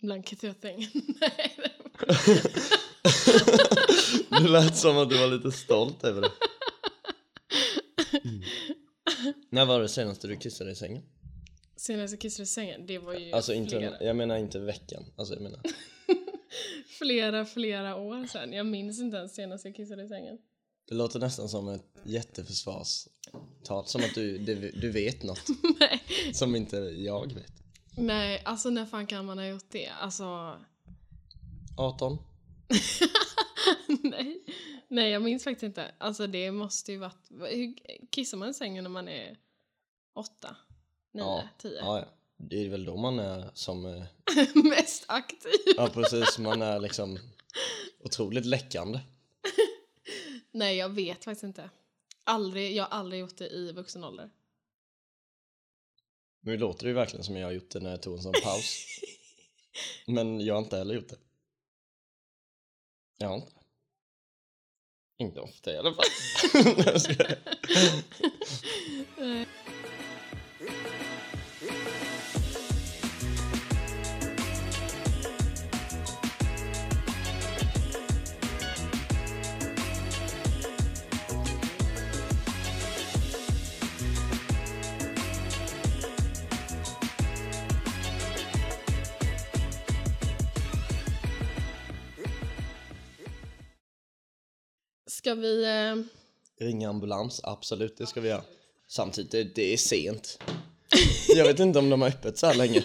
Blanket 0.00 0.44
i 0.44 0.54
sängen. 0.62 0.90
Nej, 1.20 1.56
det 4.30 4.48
lät 4.48 4.76
som 4.76 4.98
att 4.98 5.10
du 5.10 5.18
var 5.18 5.26
lite 5.26 5.52
stolt 5.52 6.04
över 6.04 6.20
det. 6.20 6.30
Mm. 8.24 8.42
När 9.50 9.66
var 9.66 9.80
det 9.80 9.88
senaste 9.88 10.28
du 10.28 10.36
kissade 10.36 10.70
i 10.70 10.74
sängen? 10.74 11.02
Senast 11.76 12.12
jag 12.12 12.20
kissade 12.20 12.42
i 12.42 12.46
sängen, 12.46 12.86
det 12.86 12.98
var 12.98 13.14
ju 13.14 13.32
Alltså 13.32 13.54
inte, 13.54 13.76
flera, 13.78 14.02
jag 14.04 14.16
menar 14.16 14.36
inte 14.36 14.58
veckan. 14.58 15.04
Alltså 15.16 15.34
jag 15.34 15.42
menar. 15.42 15.60
flera, 16.98 17.44
flera 17.44 17.96
år 17.96 18.26
sedan. 18.26 18.52
Jag 18.52 18.66
minns 18.66 19.00
inte 19.00 19.16
ens 19.16 19.34
senast 19.34 19.64
jag 19.64 19.74
kissade 19.76 20.04
i 20.04 20.08
sängen. 20.08 20.38
Det 20.88 20.94
låter 20.94 21.18
nästan 21.18 21.48
som 21.48 21.68
ett 21.68 21.84
jätteförsvarstal. 22.04 23.86
Som 23.86 24.00
att 24.00 24.14
du, 24.14 24.38
du, 24.38 24.70
du 24.70 24.90
vet 24.90 25.22
något 25.22 25.46
Nej. 25.80 26.02
som 26.32 26.56
inte 26.56 26.76
jag 26.76 27.32
vet. 27.34 27.52
Nej, 27.98 28.42
alltså 28.44 28.70
när 28.70 28.86
fan 28.86 29.06
kan 29.06 29.24
man 29.26 29.38
ha 29.38 29.46
gjort 29.46 29.70
det? 29.70 29.88
Alltså, 29.88 30.58
18? 31.76 32.18
nej. 34.02 34.44
Nej, 34.88 35.10
jag 35.10 35.22
minns 35.22 35.44
faktiskt 35.44 35.62
inte. 35.62 35.94
Alltså 35.98 36.26
det 36.26 36.50
måste 36.50 36.92
ju 36.92 36.98
varit... 36.98 37.30
Hur 37.30 37.74
kissar 38.10 38.38
man 38.38 38.48
i 38.48 38.54
sängen 38.54 38.84
när 38.84 38.90
man 38.90 39.08
är 39.08 39.36
åtta, 40.14 40.56
nio, 41.12 41.22
Ja. 41.22 41.48
tio? 41.58 41.78
Ja, 41.78 41.98
ja. 41.98 42.04
Det 42.36 42.64
är 42.64 42.68
väl 42.68 42.84
då 42.84 42.96
man 42.96 43.18
är 43.18 43.50
som... 43.54 43.86
eh, 43.86 44.04
Mest 44.64 45.04
aktiv. 45.08 45.50
Ja 45.76 45.88
precis, 45.94 46.38
man 46.38 46.62
är 46.62 46.80
liksom 46.80 47.18
otroligt 48.04 48.44
läckande. 48.46 49.00
Nej, 50.52 50.76
jag 50.76 50.88
vet 50.88 51.24
faktiskt 51.24 51.44
inte. 51.44 51.70
Aldrig, 52.24 52.76
jag 52.76 52.84
har 52.84 52.98
aldrig 52.98 53.20
gjort 53.20 53.36
det 53.36 53.48
i 53.48 53.72
vuxen 53.72 54.04
ålder. 54.04 54.30
Nu 56.40 56.56
låter 56.56 56.84
det 56.84 56.88
ju 56.88 56.94
verkligen 56.94 57.24
som 57.24 57.36
jag 57.36 57.46
har 57.46 57.52
gjort 57.52 57.70
det 57.70 57.80
när 57.80 57.90
jag 57.90 58.02
tog 58.02 58.16
en 58.16 58.22
sån 58.22 58.32
paus. 58.42 58.86
Men 60.06 60.40
jag 60.40 60.54
har 60.54 60.62
inte 60.62 60.76
heller 60.76 60.94
gjort 60.94 61.08
det. 61.08 61.18
Jag 63.18 63.28
har 63.28 63.36
inte. 63.36 63.52
Inte 65.18 65.40
ofta 65.40 65.72
i 65.72 65.78
alla 65.78 65.94
fall. 65.94 66.04
Ska 95.28 95.34
vi... 95.34 95.64
Eh, 95.64 95.96
Ringa 96.66 96.88
ambulans, 96.88 97.40
absolut 97.44 97.96
det 97.96 98.06
ska 98.06 98.20
vi 98.20 98.28
göra. 98.28 98.42
Samtidigt, 98.86 99.30
det, 99.32 99.44
det 99.54 99.72
är 99.72 99.76
sent. 99.76 100.38
Jag 101.36 101.44
vet 101.44 101.60
inte 101.60 101.78
om 101.78 101.90
de 101.90 102.00
har 102.02 102.08
öppet 102.08 102.38
så 102.38 102.46
här 102.46 102.54
länge. 102.54 102.82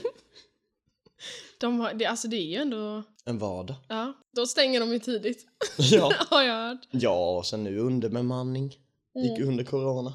de 1.59 1.79
har, 1.79 1.93
det, 1.93 2.05
alltså 2.05 2.27
det 2.27 2.35
är 2.37 2.45
ju 2.45 2.55
ändå... 2.55 3.03
En 3.25 3.37
vardag. 3.39 3.75
Ja, 3.87 4.13
då 4.35 4.47
stänger 4.47 4.79
de 4.79 4.91
ju 4.93 4.99
tidigt. 4.99 5.45
Ja. 5.77 6.13
har 6.29 6.43
jag 6.43 6.55
hört. 6.69 6.87
Ja, 6.91 7.37
och 7.37 7.45
sen 7.45 7.63
nu 7.63 7.79
underbemanning. 7.79 8.69
Gick 9.15 9.37
Mm. 9.37 9.49
under 9.49 9.63
corona. 9.63 10.13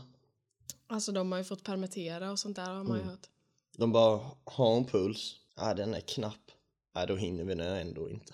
Alltså 0.87 1.12
de 1.12 1.33
har 1.33 1.39
ju 1.39 1.45
fått 1.45 1.62
permittera 1.65 2.31
och 2.33 2.39
sånt 2.39 2.56
där 2.56 2.71
har 2.71 2.84
man 2.84 2.97
ju 2.97 3.03
Mm. 3.03 3.09
hört. 3.09 3.27
De 3.77 3.93
bara, 3.93 4.21
har 4.45 4.77
en 4.77 4.84
puls? 4.84 5.37
Ja, 5.56 5.75
den 5.75 5.95
är 5.95 6.01
knapp. 6.01 6.51
Nej, 6.95 7.06
då 7.06 7.17
hinner 7.17 7.45
vi 7.45 7.55
det 7.55 7.81
ändå 7.81 8.11
inte. 8.11 8.33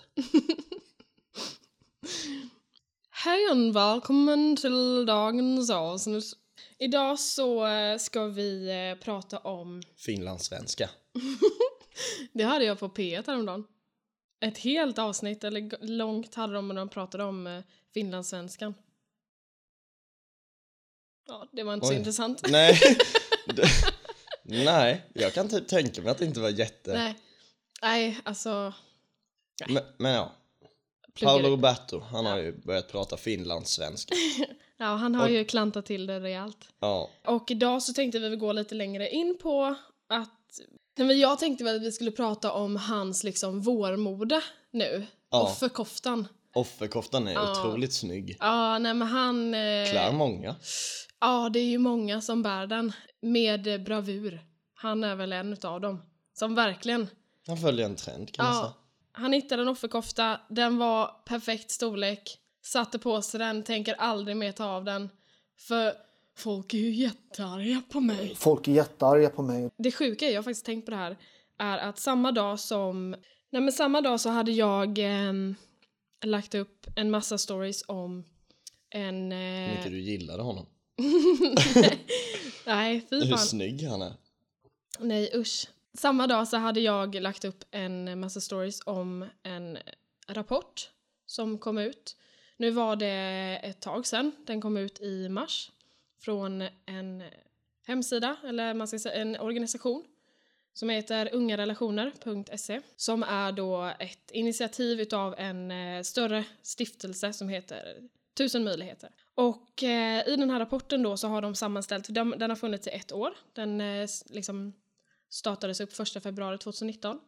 Hej 3.25 3.51
och 3.51 3.75
välkommen 3.75 4.55
till 4.55 5.05
dagens 5.05 5.69
avsnitt. 5.69 6.33
Idag 6.79 7.19
så 7.19 7.67
eh, 7.67 7.97
ska 7.97 8.25
vi 8.25 8.69
eh, 8.69 9.03
prata 9.03 9.37
om... 9.37 9.83
Finlandssvenska. 9.97 10.89
Det 12.33 12.43
hade 12.43 12.65
jag 12.65 12.79
på 12.79 12.89
P1 12.89 13.23
häromdagen. 13.27 13.63
Ett 14.41 14.57
helt 14.57 14.99
avsnitt, 14.99 15.43
eller 15.43 15.85
långt 15.85 16.35
hade 16.35 16.53
de 16.53 16.67
när 16.67 16.75
de 16.75 16.89
pratade 16.89 17.23
om 17.23 17.47
eh, 17.47 17.63
finlandssvenskan. 17.93 18.73
Ja, 21.27 21.47
det 21.51 21.63
var 21.63 21.73
inte 21.73 21.87
så 21.87 21.93
Oj. 21.93 21.97
intressant. 21.97 22.41
Nej. 22.49 22.79
Nej, 24.43 25.05
jag 25.13 25.33
kan 25.33 25.49
typ 25.49 25.67
tänka 25.67 26.01
mig 26.01 26.11
att 26.11 26.17
det 26.17 26.25
inte 26.25 26.39
var 26.39 26.49
jätte... 26.49 26.93
Nej. 26.93 27.15
Nej, 27.81 28.19
alltså... 28.23 28.73
Men, 29.69 29.83
men 29.97 30.11
ja, 30.11 30.31
Paolo 31.21 31.49
Roberto, 31.49 31.99
han 31.99 32.25
har 32.25 32.37
ju 32.37 32.57
börjat 32.57 32.91
prata 32.91 33.17
finlandssvenska. 33.17 34.15
Ja, 34.77 34.85
han 34.85 35.15
har 35.15 35.25
Och- 35.25 35.31
ju 35.31 35.45
klantat 35.45 35.85
till 35.85 36.07
det 36.07 36.19
rejält. 36.19 36.57
Ja, 36.79 37.09
Och 37.27 37.51
idag 37.51 37.83
så 37.83 37.93
tänkte 37.93 38.19
vi 38.19 38.35
gå 38.35 38.53
lite 38.53 38.75
längre 38.75 39.09
in 39.09 39.37
på 39.41 39.75
att... 40.09 40.59
Men 40.97 41.19
jag 41.19 41.39
tänkte 41.39 41.63
väl 41.63 41.75
att 41.75 41.81
vi 41.81 41.91
skulle 41.91 42.11
prata 42.11 42.51
om 42.51 42.75
hans 42.75 43.23
liksom 43.23 43.61
vårmode 43.61 44.41
nu. 44.71 45.05
Ja. 45.31 45.43
Offerkoftan. 45.43 46.27
offerkoftan 46.53 47.27
är 47.27 47.33
Ja. 47.33 47.51
otroligt 47.51 47.93
snygg. 47.93 48.37
Ja, 48.39 48.79
nej 48.79 48.93
men 48.93 49.07
han... 49.07 49.53
eh, 49.53 49.91
Klär 49.91 50.11
många. 50.13 50.55
Ja, 51.19 51.49
det 51.49 51.59
är 51.59 51.65
ju 51.69 51.77
många 51.77 52.21
som 52.21 52.41
bär 52.43 52.67
den 52.67 52.91
med 53.21 53.83
bravur. 53.85 54.39
Han 54.73 55.03
är 55.03 55.15
väl 55.15 55.33
en 55.33 55.53
utav 55.53 55.81
dem. 55.81 56.01
Som 56.33 56.55
verkligen... 56.55 57.07
Han 57.47 57.57
följer 57.57 57.85
en 57.85 57.95
trend 57.95 58.33
kan 58.33 58.45
man 58.45 58.55
säga. 58.55 58.73
Han 59.17 59.33
hittade 59.33 59.61
en 59.61 59.67
offerkofta, 59.67 60.39
den 60.49 60.77
var 60.77 61.07
perfekt 61.25 61.71
storlek. 61.71 62.37
Satte 62.63 62.99
på 62.99 63.21
sig 63.21 63.39
den, 63.39 63.63
tänker 63.63 63.93
aldrig 63.93 64.37
mer 64.37 64.51
ta 64.51 64.65
av 64.65 64.83
den. 64.85 65.09
För 65.59 65.93
folk 66.37 66.73
är 66.73 66.77
ju 66.77 66.89
jättearga 66.91 67.81
på 67.89 67.99
mig. 67.99 68.35
Folk 68.35 68.67
är 68.67 68.71
jättearga 68.71 69.29
på 69.29 69.41
mig. 69.41 69.69
Det 69.77 69.91
sjuka 69.91 70.25
är, 70.25 70.29
jag 70.29 70.37
har 70.37 70.43
faktiskt 70.43 70.65
tänkt 70.65 70.85
på 70.85 70.91
det 70.91 70.97
här, 70.97 71.17
är 71.59 71.77
att 71.77 71.99
samma 71.99 72.31
dag 72.31 72.59
som... 72.59 73.15
Nej 73.49 73.61
men 73.61 73.71
samma 73.71 74.01
dag 74.01 74.19
så 74.21 74.29
hade 74.29 74.51
jag 74.51 74.97
ehm, 74.99 75.55
lagt 76.25 76.55
upp 76.55 76.87
en 76.95 77.11
massa 77.11 77.37
stories 77.37 77.83
om 77.87 78.23
en... 78.89 79.31
Hur 79.31 79.69
Eh, 79.69 79.75
mycket 79.77 79.91
du 79.91 80.01
gillade 80.01 80.43
honom. 80.43 80.65
nej, 82.65 83.07
fy 83.09 83.15
Hur 83.15 83.29
fan. 83.29 83.37
snygg 83.39 83.87
han 83.87 84.01
är. 84.01 84.13
Nej 84.99 85.31
usch. 85.35 85.67
Samma 85.97 86.27
dag 86.27 86.47
så 86.47 86.57
hade 86.57 86.79
jag 86.79 87.15
lagt 87.15 87.45
upp 87.45 87.63
en 87.71 88.19
massa 88.19 88.41
stories 88.41 88.81
om 88.85 89.25
en 89.43 89.77
rapport 90.27 90.89
som 91.25 91.57
kom 91.57 91.77
ut. 91.77 92.15
Nu 92.57 92.71
var 92.71 92.95
det 92.95 93.59
ett 93.63 93.81
tag 93.81 94.07
sedan, 94.07 94.31
den 94.45 94.61
kom 94.61 94.77
ut 94.77 95.01
i 95.01 95.29
mars. 95.29 95.71
Från 96.19 96.61
en 96.85 97.23
hemsida, 97.87 98.37
eller 98.43 98.73
man 98.73 98.87
ska 98.87 98.99
säga 98.99 99.15
en 99.15 99.39
organisation 99.39 100.05
som 100.73 100.89
heter 100.89 101.29
ungarelationer.se 101.33 102.81
som 102.95 103.23
är 103.23 103.51
då 103.51 103.93
ett 103.99 104.31
initiativ 104.31 105.01
utav 105.01 105.35
en 105.37 105.71
eh, 105.71 106.01
större 106.01 106.45
stiftelse 106.61 107.33
som 107.33 107.49
heter 107.49 108.09
Tusen 108.37 108.63
möjligheter. 108.63 109.09
Och 109.35 109.83
eh, 109.83 110.27
i 110.27 110.35
den 110.35 110.49
här 110.49 110.59
rapporten 110.59 111.03
då 111.03 111.17
så 111.17 111.27
har 111.27 111.41
de 111.41 111.55
sammanställt, 111.55 112.05
den, 112.09 112.29
den 112.29 112.49
har 112.49 112.55
funnits 112.57 112.87
i 112.87 112.89
ett 112.89 113.11
år, 113.11 113.33
den 113.53 113.81
eh, 113.81 114.07
liksom 114.25 114.73
startades 115.29 115.81
upp 115.81 115.99
1 115.99 116.23
februari 116.23 116.57
2019 116.57 117.19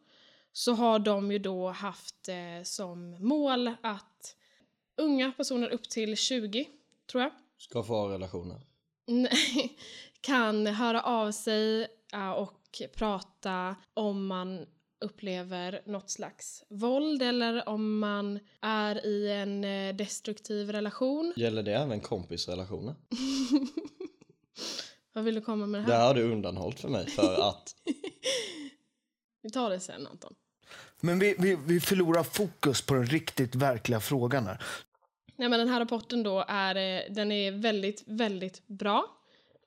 så 0.52 0.72
har 0.72 0.98
de 0.98 1.32
ju 1.32 1.38
då 1.38 1.68
haft 1.68 2.28
eh, 2.28 2.64
som 2.64 3.16
mål 3.20 3.68
att 3.82 4.36
unga 4.96 5.32
personer 5.32 5.68
upp 5.68 5.88
till 5.88 6.16
20, 6.16 6.68
tror 7.10 7.22
jag, 7.22 7.32
Ska 7.58 7.82
få 7.82 7.94
ha 7.94 8.12
relationer. 8.12 8.60
Kan 10.20 10.66
höra 10.66 11.02
av 11.02 11.32
sig 11.32 11.86
ja, 12.12 12.34
och 12.34 12.82
prata 12.94 13.76
om 13.94 14.26
man 14.26 14.66
upplever 15.00 15.82
något 15.86 16.10
slags 16.10 16.64
våld 16.68 17.22
eller 17.22 17.68
om 17.68 17.98
man 17.98 18.38
är 18.60 19.06
i 19.06 19.30
en 19.30 19.64
eh, 19.64 19.96
destruktiv 19.96 20.72
relation. 20.72 21.32
Gäller 21.36 21.62
det 21.62 21.74
även 21.74 22.00
kompisrelationer? 22.00 22.94
Vad 25.18 25.24
vill 25.24 25.34
du 25.34 25.40
komma 25.40 25.66
med 25.66 25.80
det 25.80 25.86
Det 25.86 25.92
här? 25.92 26.00
här 26.00 26.06
har 26.06 26.14
du 26.14 26.32
undanhållit 26.32 26.80
för 26.80 26.88
mig 26.88 27.06
för 27.10 27.48
att 27.48 27.74
Vi 29.42 29.50
tar 29.50 29.70
det 29.70 29.80
sen 29.80 30.06
Anton. 30.06 30.34
Men 31.00 31.18
vi, 31.18 31.34
vi, 31.38 31.58
vi 31.66 31.80
förlorar 31.80 32.22
fokus 32.22 32.82
på 32.82 32.94
den 32.94 33.06
riktigt 33.06 33.54
verkliga 33.54 34.00
frågan 34.00 34.46
här. 34.46 34.62
Nej, 35.36 35.48
men 35.48 35.58
den 35.58 35.68
här 35.68 35.80
rapporten 35.80 36.22
då 36.22 36.44
är, 36.48 36.74
eh, 36.76 37.12
den 37.14 37.32
är 37.32 37.52
väldigt, 37.52 38.02
väldigt 38.06 38.66
bra. 38.66 39.06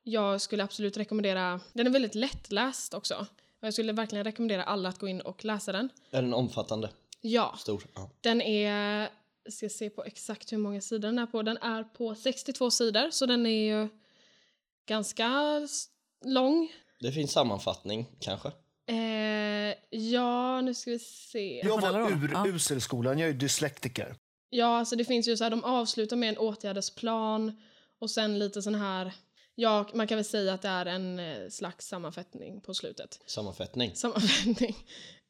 Jag 0.03 0.41
skulle 0.41 0.63
absolut 0.63 0.97
rekommendera, 0.97 1.59
den 1.73 1.87
är 1.87 1.91
väldigt 1.91 2.15
lättläst 2.15 2.93
också. 2.93 3.15
Och 3.61 3.67
Jag 3.67 3.73
skulle 3.73 3.93
verkligen 3.93 4.23
rekommendera 4.23 4.63
alla 4.63 4.89
att 4.89 4.99
gå 4.99 5.07
in 5.07 5.21
och 5.21 5.45
läsa 5.45 5.71
den. 5.71 5.89
är 6.11 6.21
den 6.21 6.33
omfattande? 6.33 6.89
Ja, 7.21 7.55
Stor? 7.59 7.83
Ja. 7.95 8.09
Den 8.21 8.41
är, 8.41 9.09
jag 9.43 9.53
ska 9.53 9.69
se 9.69 9.89
på 9.89 10.03
exakt 10.03 10.51
hur 10.53 10.57
många 10.57 10.81
sidor 10.81 11.07
den 11.07 11.19
är 11.19 11.25
på. 11.25 11.41
Den 11.41 11.57
är 11.57 11.83
på 11.83 12.15
62 12.15 12.71
sidor 12.71 13.09
så 13.11 13.25
den 13.25 13.45
är 13.45 13.81
ju 13.81 13.87
ganska 14.85 15.31
lång. 16.25 16.71
Det 16.99 17.11
finns 17.11 17.31
sammanfattning 17.31 18.05
kanske? 18.19 18.51
Eh, 18.87 19.75
ja, 19.89 20.61
nu 20.61 20.73
ska 20.73 20.91
vi 20.91 20.99
se. 20.99 21.61
Jag 21.63 21.81
var 21.81 22.47
urusel 22.47 22.77
i 22.77 22.81
skolan, 22.81 23.19
jag 23.19 23.29
är 23.29 23.33
dyslektiker. 23.33 24.15
Ja, 24.49 24.77
alltså 24.77 24.95
det 24.95 25.05
finns 25.05 25.27
ju 25.27 25.37
så 25.37 25.43
här, 25.43 25.51
de 25.51 25.63
avslutar 25.63 26.15
med 26.15 26.29
en 26.29 26.37
åtgärdesplan 26.37 27.61
och 27.99 28.11
sen 28.11 28.39
lite 28.39 28.61
sån 28.61 28.75
här, 28.75 29.13
ja, 29.55 29.87
man 29.93 30.07
kan 30.07 30.17
väl 30.17 30.25
säga 30.25 30.53
att 30.53 30.61
det 30.61 30.67
är 30.67 30.85
en 30.85 31.19
eh, 31.19 31.49
slags 31.49 31.87
sammanfattning 31.87 32.61
på 32.61 32.73
slutet. 32.73 33.19
Sammanfattning. 33.25 33.95
Sammanfattning. 33.95 34.75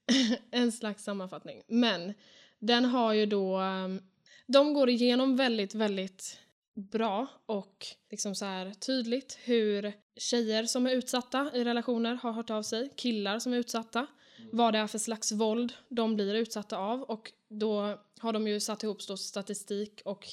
en 0.52 0.72
slags 0.72 1.04
sammanfattning. 1.04 1.62
Men 1.68 2.14
den 2.60 2.86
har 2.86 3.14
ju 3.14 3.26
då, 3.26 3.60
um, 3.60 4.02
de 4.48 4.74
går 4.74 4.90
igenom 4.90 5.36
väldigt, 5.36 5.76
väldigt 5.76 6.38
bra 6.74 7.28
och 7.46 7.88
liksom 8.12 8.36
så 8.36 8.46
här 8.46 8.74
tydligt 8.74 9.38
hur 9.44 9.94
tjejer 10.16 10.64
som 10.64 10.86
är 10.88 10.92
utsatta 10.92 11.52
i 11.54 11.64
relationer 11.64 12.16
har 12.16 12.32
hört 12.32 12.50
av 12.50 12.64
sig, 12.64 12.90
killar 12.98 13.40
som 13.40 13.54
är 13.54 13.58
utsatta, 13.58 14.08
vad 14.52 14.74
det 14.74 14.80
är 14.80 14.88
för 14.88 14.98
slags 14.98 15.32
våld 15.32 15.74
de 15.90 16.16
blir 16.16 16.34
utsatta 16.36 16.78
av 16.78 17.02
och 17.04 17.32
då 17.50 17.98
har 18.20 18.34
de 18.34 18.48
ju 18.48 18.60
satt 18.60 18.84
ihop 18.84 19.02
statistik 19.02 20.02
och 20.06 20.28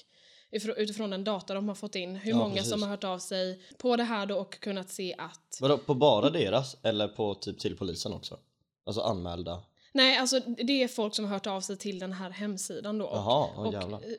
ifrå- 0.53 0.75
utifrån 0.77 1.11
den 1.11 1.25
data 1.25 1.55
de 1.55 1.69
har 1.69 1.75
fått 1.75 1.95
in 1.95 2.17
hur 2.17 2.31
Ja, 2.31 2.37
många 2.39 2.55
precis. 2.55 2.71
som 2.71 2.83
har 2.83 2.89
hört 2.91 3.05
av 3.05 3.19
sig 3.19 3.63
på 3.79 3.97
det 3.97 4.05
här 4.05 4.27
då 4.27 4.37
och 4.39 4.61
kunnat 4.61 4.91
se 4.91 5.15
att 5.19 5.59
Vadå, 5.61 5.79
på 5.79 5.95
bara 5.95 6.31
deras 6.31 6.77
eller 6.83 7.09
på 7.09 7.35
typ 7.35 7.59
till 7.59 7.77
polisen 7.77 8.13
också? 8.13 8.39
Alltså 8.87 9.01
anmälda? 9.03 9.63
Nej, 9.93 10.17
alltså 10.17 10.41
det 10.41 10.83
är 10.83 10.89
folk 10.89 11.15
som 11.15 11.25
har 11.25 11.33
hört 11.33 11.47
av 11.47 11.61
sig 11.61 11.77
till 11.77 11.99
den 11.99 12.13
här 12.13 12.31
hemsidan 12.31 12.99
då. 12.99 13.07
Och- 13.07 13.19
och, 13.67 13.73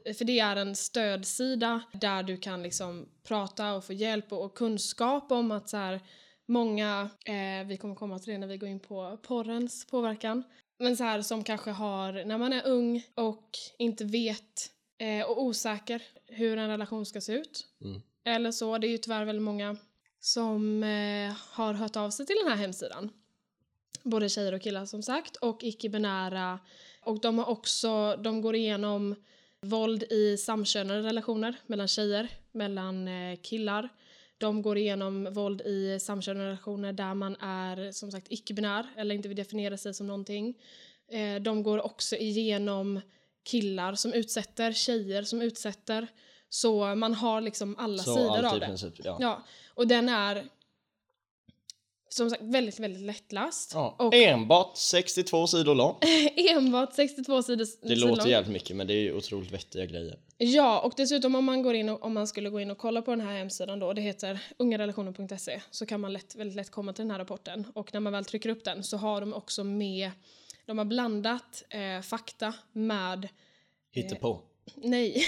eh, 0.05 0.13
för 0.13 0.25
det 0.25 0.39
är 0.39 0.55
en 0.55 0.75
stödsida 0.75 1.81
där 1.93 2.23
du 2.23 2.37
kan 2.37 2.63
liksom 2.63 3.09
prata 3.27 3.73
och 3.73 3.83
få 3.85 3.93
hjälp 3.93 4.31
och, 4.33 4.43
och 4.45 4.55
kunskap 4.57 5.31
om 5.31 5.51
att 5.51 5.69
så 5.69 5.77
här, 5.77 5.99
många, 6.47 7.09
eh, 7.25 7.67
vi 7.67 7.77
kommer 7.77 7.95
komma 7.95 8.19
till 8.19 8.31
det 8.33 8.37
när 8.39 8.47
vi 8.47 8.57
går 8.57 8.69
in 8.69 8.79
på 8.79 9.17
porrens 9.23 9.87
påverkan, 9.87 10.43
men 10.79 10.97
så 10.97 11.03
här 11.03 11.21
som 11.21 11.43
kanske 11.43 11.71
har, 11.71 12.25
när 12.25 12.37
man 12.37 12.53
är 12.53 12.67
ung 12.67 13.03
och 13.15 13.49
inte 13.77 14.05
vet 14.05 14.71
eh, 14.99 15.25
och 15.29 15.43
osäker 15.43 16.01
hur 16.27 16.57
en 16.57 16.67
relation 16.69 17.05
ska 17.05 17.21
se 17.21 17.33
ut. 17.33 17.65
Mm. 17.85 18.01
Eller 18.25 18.51
så, 18.51 18.77
det 18.77 18.87
är 18.87 18.91
ju 18.91 18.97
tyvärr 18.97 19.25
väldigt 19.25 19.43
många 19.43 19.77
som 20.19 20.83
eh, 20.83 21.33
har 21.51 21.73
hört 21.73 21.95
av 21.95 22.09
sig 22.09 22.25
till 22.25 22.35
den 22.43 22.51
här 22.51 22.57
hemsidan 22.59 23.09
både 24.09 24.29
tjejer 24.29 24.53
och 24.53 24.61
killar 24.61 24.85
som 24.85 25.01
sagt 25.01 25.35
och 25.35 25.63
icke-binära 25.63 26.59
och 27.05 27.19
de 27.19 27.37
har 27.37 27.49
också, 27.49 28.15
de 28.15 28.41
går 28.41 28.55
igenom 28.55 29.15
våld 29.61 30.03
i 30.03 30.37
samkönade 30.37 31.01
relationer 31.01 31.55
mellan 31.67 31.87
tjejer, 31.87 32.27
mellan 32.51 33.07
eh, 33.07 33.37
killar. 33.41 33.89
De 34.37 34.61
går 34.61 34.77
igenom 34.77 35.33
våld 35.33 35.61
i 35.61 35.99
samkönade 35.99 36.45
relationer 36.45 36.93
där 36.93 37.13
man 37.13 37.35
är 37.35 37.91
som 37.91 38.11
sagt 38.11 38.27
icke-binär 38.29 38.85
eller 38.97 39.15
inte 39.15 39.27
vill 39.27 39.37
definiera 39.37 39.77
sig 39.77 39.93
som 39.93 40.07
någonting. 40.07 40.57
Eh, 41.11 41.41
de 41.41 41.63
går 41.63 41.85
också 41.85 42.15
igenom 42.15 43.01
killar 43.43 43.95
som 43.95 44.13
utsätter, 44.13 44.71
tjejer 44.71 45.23
som 45.23 45.41
utsätter. 45.41 46.07
Så 46.49 46.95
man 46.95 47.13
har 47.13 47.41
liksom 47.41 47.75
alla 47.77 48.03
Så 48.03 48.15
sidor 48.15 48.45
av 48.45 48.59
det. 48.59 48.65
princip, 48.65 48.93
ja. 49.03 49.17
Ja, 49.19 49.43
och 49.73 49.87
den 49.87 50.09
är 50.09 50.45
som 52.09 52.29
sagt 52.29 52.41
väldigt, 52.41 52.79
väldigt 52.79 53.01
lättläst. 53.01 53.71
Ja, 53.73 53.95
Och 53.99 54.13
Enbart 54.15 54.77
62 54.77 55.47
sidor 55.47 55.75
lång. 55.75 55.95
enbart 56.35 56.93
62 56.93 57.43
sidor 57.43 57.65
Det 57.87 57.95
låter 57.95 58.29
jävligt 58.29 58.53
mycket 58.53 58.75
men 58.75 58.87
det 58.87 58.93
är 58.93 59.01
ju 59.01 59.13
otroligt 59.13 59.51
vettiga 59.51 59.85
grejer. 59.85 60.19
Ja, 60.37 60.79
och 60.79 60.93
dessutom 60.97 61.35
om 61.35 61.45
man, 61.45 61.63
går 61.63 61.73
in 61.73 61.89
och, 61.89 62.03
om 62.03 62.13
man 62.13 62.27
skulle 62.27 62.49
gå 62.49 62.59
in 62.59 62.71
och 62.71 62.77
kolla 62.77 63.01
på 63.01 63.11
den 63.11 63.21
här 63.21 63.37
hemsidan 63.37 63.79
då, 63.79 63.93
det 63.93 64.01
heter 64.01 64.39
ungarelationer.se, 64.57 65.61
så 65.71 65.85
kan 65.85 66.01
man 66.01 66.13
lätt, 66.13 66.35
väldigt 66.35 66.55
lätt 66.55 66.69
komma 66.69 66.93
till 66.93 67.03
den 67.03 67.11
här 67.11 67.19
rapporten. 67.19 67.65
Och 67.75 67.93
när 67.93 67.99
man 67.99 68.13
väl 68.13 68.25
trycker 68.25 68.49
upp 68.49 68.63
den 68.63 68.83
så 68.83 68.97
har 68.97 69.21
de 69.21 69.33
också 69.33 69.63
med, 69.63 70.11
de 70.65 70.77
har 70.77 70.85
blandat 70.85 71.63
eh, 71.69 72.01
fakta 72.01 72.53
med, 72.71 73.27
Hittepå. 73.91 74.41
Nej, 74.75 75.25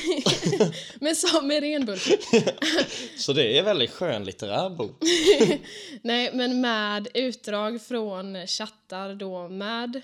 med, 0.99 1.17
så- 1.17 1.41
med 1.41 1.63
ren 1.63 1.85
bullshit. 1.85 2.27
Så 3.17 3.33
det 3.33 3.57
är 3.57 3.63
väldigt 3.63 3.91
skönlitterär 3.91 4.69
bok. 4.69 5.03
Nej, 6.01 6.29
men 6.33 6.61
med 6.61 7.07
utdrag 7.13 7.81
från 7.81 8.47
chattar 8.47 9.15
då 9.15 9.47
med 9.47 9.95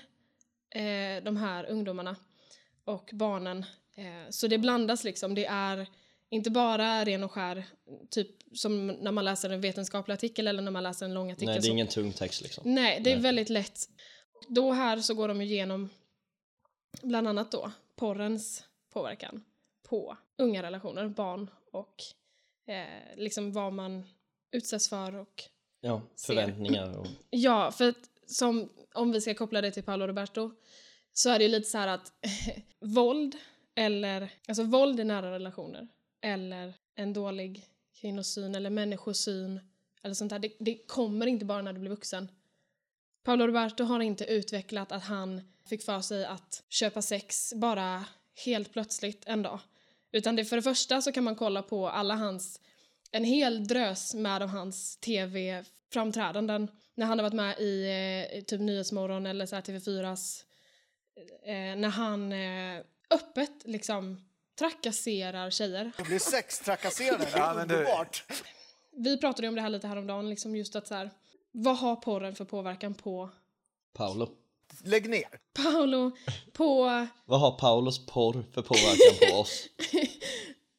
eh, 0.75 1.23
de 1.23 1.37
här 1.37 1.65
ungdomarna 1.65 2.15
och 2.85 3.09
barnen. 3.13 3.65
Eh, 3.97 4.29
så 4.29 4.47
det 4.47 4.57
blandas 4.57 5.03
liksom. 5.03 5.35
Det 5.35 5.45
är 5.45 5.87
inte 6.29 6.49
bara 6.49 7.05
ren 7.05 7.23
och 7.23 7.31
skär, 7.31 7.65
typ 8.09 8.27
som 8.53 8.87
när 8.87 9.11
man 9.11 9.25
läser 9.25 9.49
en 9.49 9.61
vetenskaplig 9.61 10.13
artikel 10.13 10.47
eller 10.47 10.61
när 10.61 10.71
man 10.71 10.83
läser 10.83 11.05
en 11.05 11.13
lång 11.13 11.31
artikel. 11.31 11.47
Nej, 11.47 11.59
det 11.61 11.67
är 11.67 11.71
ingen 11.71 11.87
tung 11.87 12.13
text 12.13 12.41
liksom. 12.41 12.75
Nej, 12.75 12.99
det 13.03 13.11
är 13.11 13.15
Nej. 13.15 13.23
väldigt 13.23 13.49
lätt. 13.49 13.79
Då 14.47 14.71
här 14.71 14.97
så 14.99 15.13
går 15.13 15.27
de 15.27 15.41
igenom 15.41 15.89
bland 17.01 17.27
annat 17.27 17.51
då 17.51 17.71
porrens 17.95 18.63
påverkan 18.89 19.43
på 19.83 20.17
unga 20.37 20.63
relationer, 20.63 21.07
barn 21.07 21.49
och 21.71 21.95
eh, 22.67 23.17
liksom 23.17 23.51
vad 23.51 23.73
man 23.73 24.03
utsätts 24.51 24.89
för 24.89 25.15
och 25.15 25.43
Ja, 25.81 26.01
förväntningar 26.17 26.99
och... 26.99 27.07
Ja, 27.29 27.71
för 27.71 27.89
att 27.89 28.09
som, 28.25 28.69
om 28.93 29.11
vi 29.11 29.21
ska 29.21 29.33
koppla 29.33 29.61
det 29.61 29.71
till 29.71 29.83
Paolo 29.83 30.07
Roberto 30.07 30.51
så 31.13 31.29
är 31.29 31.37
det 31.37 31.45
ju 31.45 31.51
lite 31.51 31.69
så 31.69 31.77
här 31.77 31.87
att 31.87 32.11
våld 32.79 33.35
eller, 33.75 34.33
alltså 34.47 34.63
våld 34.63 34.99
i 34.99 35.03
nära 35.03 35.31
relationer 35.31 35.87
eller 36.21 36.73
en 36.95 37.13
dålig 37.13 37.65
kvinnosyn 38.01 38.55
eller 38.55 38.69
människosyn 38.69 39.59
eller 40.03 40.15
sånt 40.15 40.29
där, 40.29 40.39
det, 40.39 40.51
det 40.59 40.87
kommer 40.87 41.27
inte 41.27 41.45
bara 41.45 41.61
när 41.61 41.73
du 41.73 41.79
blir 41.79 41.89
vuxen. 41.89 42.31
Paolo 43.23 43.47
Roberto 43.47 43.83
har 43.83 43.99
inte 43.99 44.25
utvecklat 44.25 44.91
att 44.91 45.03
han 45.03 45.41
fick 45.65 45.83
för 45.83 46.01
sig 46.01 46.25
att 46.25 46.63
köpa 46.69 47.01
sex 47.01 47.53
bara 47.55 48.05
helt 48.45 48.73
plötsligt 48.73 49.23
en 49.25 49.41
dag. 49.41 49.59
Utan 50.11 50.35
det, 50.35 50.45
för 50.45 50.55
det 50.55 50.61
första 50.61 51.01
så 51.01 51.11
kan 51.11 51.23
man 51.23 51.35
kolla 51.35 51.61
på 51.61 51.89
alla 51.89 52.15
hans, 52.15 52.59
en 53.11 53.23
hel 53.23 53.67
drös 53.67 54.13
med 54.13 54.41
av 54.41 54.49
hans 54.49 54.97
tv-framträdanden 54.97 56.71
när 56.95 57.05
han 57.05 57.19
har 57.19 57.23
varit 57.23 57.33
med 57.33 57.59
i 57.59 57.85
eh, 58.33 58.41
typ 58.43 58.61
Nyhetsmorgon 58.61 59.25
eller 59.25 59.45
så 59.45 59.55
här 59.55 59.61
TV4s 59.61 60.43
eh, 61.45 61.79
när 61.79 61.89
han 61.89 62.31
eh, 62.31 62.83
öppet 63.09 63.51
liksom 63.63 64.21
trakasserar 64.59 65.49
tjejer. 65.49 65.91
Jag 65.97 66.07
blir 66.07 66.19
sextrakasserad, 66.19 67.19
det 67.19 67.25
är 67.25 67.37
Ja, 67.37 67.61
underbart. 67.61 68.23
Vi 68.91 69.17
pratade 69.17 69.43
ju 69.43 69.49
om 69.49 69.55
det 69.55 69.61
här 69.61 69.69
lite 69.69 69.87
häromdagen, 69.87 70.29
liksom 70.29 70.55
just 70.55 70.75
att 70.75 70.87
så 70.87 70.95
här, 70.95 71.09
vad 71.51 71.77
har 71.77 71.95
porren 71.95 72.35
för 72.35 72.45
påverkan 72.45 72.93
på 72.93 73.29
Paolo. 73.93 74.29
Lägg 74.83 75.09
ner. 75.09 75.39
Paolo, 75.53 76.11
på... 76.53 77.07
Vad 77.25 77.39
har 77.39 77.51
Paulos 77.51 78.05
porr 78.05 78.43
för 78.53 78.61
påverkan 78.61 79.29
på 79.29 79.35
oss? 79.39 79.67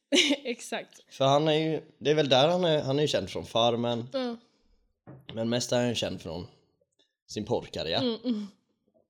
Exakt. 0.43 1.13
För 1.13 1.25
han 1.25 1.47
är 1.47 1.53
ju, 1.53 1.81
det 1.97 2.11
är 2.11 2.15
väl 2.15 2.29
där 2.29 2.47
han 2.47 2.65
är, 2.65 2.81
han 2.83 2.97
är 2.97 3.01
ju 3.01 3.07
känd 3.07 3.29
från 3.29 3.45
Farmen, 3.45 4.07
Ja. 4.13 4.35
men 5.33 5.49
mest 5.49 5.71
är 5.71 5.77
han 5.77 5.89
ju 5.89 5.95
känd 5.95 6.21
från 6.21 6.47
sin 7.27 7.45
porrkarriär. 7.45 8.01
Mm, 8.01 8.17
mm. 8.23 8.47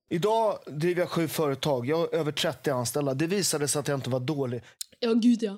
Idag 0.10 0.60
driver 0.68 1.02
jag 1.02 1.10
sju 1.10 1.28
företag, 1.28 1.86
jag 1.86 1.98
har 1.98 2.16
över 2.16 2.32
30 2.32 2.70
anställda. 2.72 3.14
Det 3.14 3.28
visade 3.28 3.68
sig 3.68 3.80
att 3.80 3.88
jag 3.88 3.98
inte 3.98 4.10
var 4.10 4.20
dålig. 4.20 4.62
Ja, 5.00 5.14
gud 5.14 5.44
ja. 5.44 5.58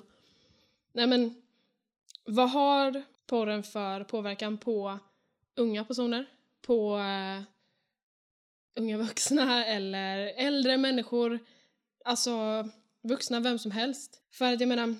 Nej 0.92 1.06
men, 1.06 1.42
vad 2.24 2.50
har 2.50 3.02
porren 3.26 3.62
för 3.62 4.04
påverkan 4.04 4.58
på 4.58 4.98
unga 5.56 5.84
personer? 5.84 6.26
På 6.66 6.98
eh, 6.98 7.42
unga 8.74 8.98
vuxna 8.98 9.64
eller 9.64 10.18
äldre 10.36 10.76
människor? 10.76 11.38
Alltså, 12.04 12.68
vuxna, 13.02 13.40
vem 13.40 13.58
som 13.58 13.70
helst. 13.70 14.20
För 14.30 14.52
att 14.52 14.60
jag 14.60 14.68
menar, 14.68 14.94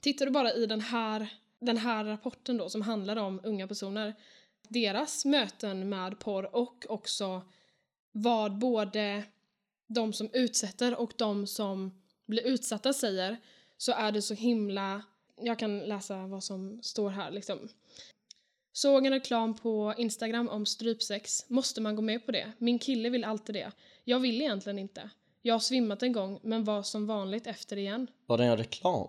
tittar 0.00 0.26
du 0.26 0.32
bara 0.32 0.52
i 0.52 0.66
den 0.66 0.80
här, 0.80 1.28
den 1.60 1.76
här 1.76 2.04
rapporten 2.04 2.56
då 2.56 2.68
som 2.68 2.82
handlar 2.82 3.16
om 3.16 3.40
unga 3.44 3.68
personer, 3.68 4.14
deras 4.68 5.24
möten 5.24 5.88
med 5.88 6.18
porr 6.18 6.56
och 6.56 6.86
också 6.88 7.42
vad 8.12 8.58
både 8.58 9.24
de 9.86 10.12
som 10.12 10.30
utsätter 10.32 11.00
och 11.00 11.12
de 11.16 11.46
som 11.46 12.02
blir 12.26 12.46
utsatta 12.46 12.92
säger 12.92 13.36
så 13.76 13.92
är 13.92 14.12
det 14.12 14.22
så 14.22 14.34
himla... 14.34 15.02
Jag 15.36 15.58
kan 15.58 15.78
läsa 15.78 16.26
vad 16.26 16.44
som 16.44 16.82
står 16.82 17.10
här 17.10 17.30
liksom. 17.30 17.68
Såg 18.76 19.06
en 19.06 19.12
reklam 19.12 19.54
på 19.56 19.94
Instagram 19.98 20.48
om 20.48 20.66
strypsex. 20.66 21.44
Måste 21.48 21.80
man 21.80 21.96
gå 21.96 22.02
med 22.02 22.26
på 22.26 22.32
det? 22.32 22.52
Min 22.58 22.78
kille 22.78 23.10
vill 23.10 23.24
alltid 23.24 23.54
det. 23.54 23.72
Jag 24.04 24.20
vill 24.20 24.40
egentligen 24.40 24.78
inte. 24.78 25.10
Jag 25.42 25.54
har 25.54 25.58
svimmat 25.60 26.02
en 26.02 26.12
gång 26.12 26.40
men 26.42 26.64
var 26.64 26.82
som 26.82 27.06
vanligt 27.06 27.46
efter 27.46 27.76
igen. 27.76 28.06
Var 28.26 28.38
det 28.38 28.44
en 28.44 28.56
reklam? 28.56 29.08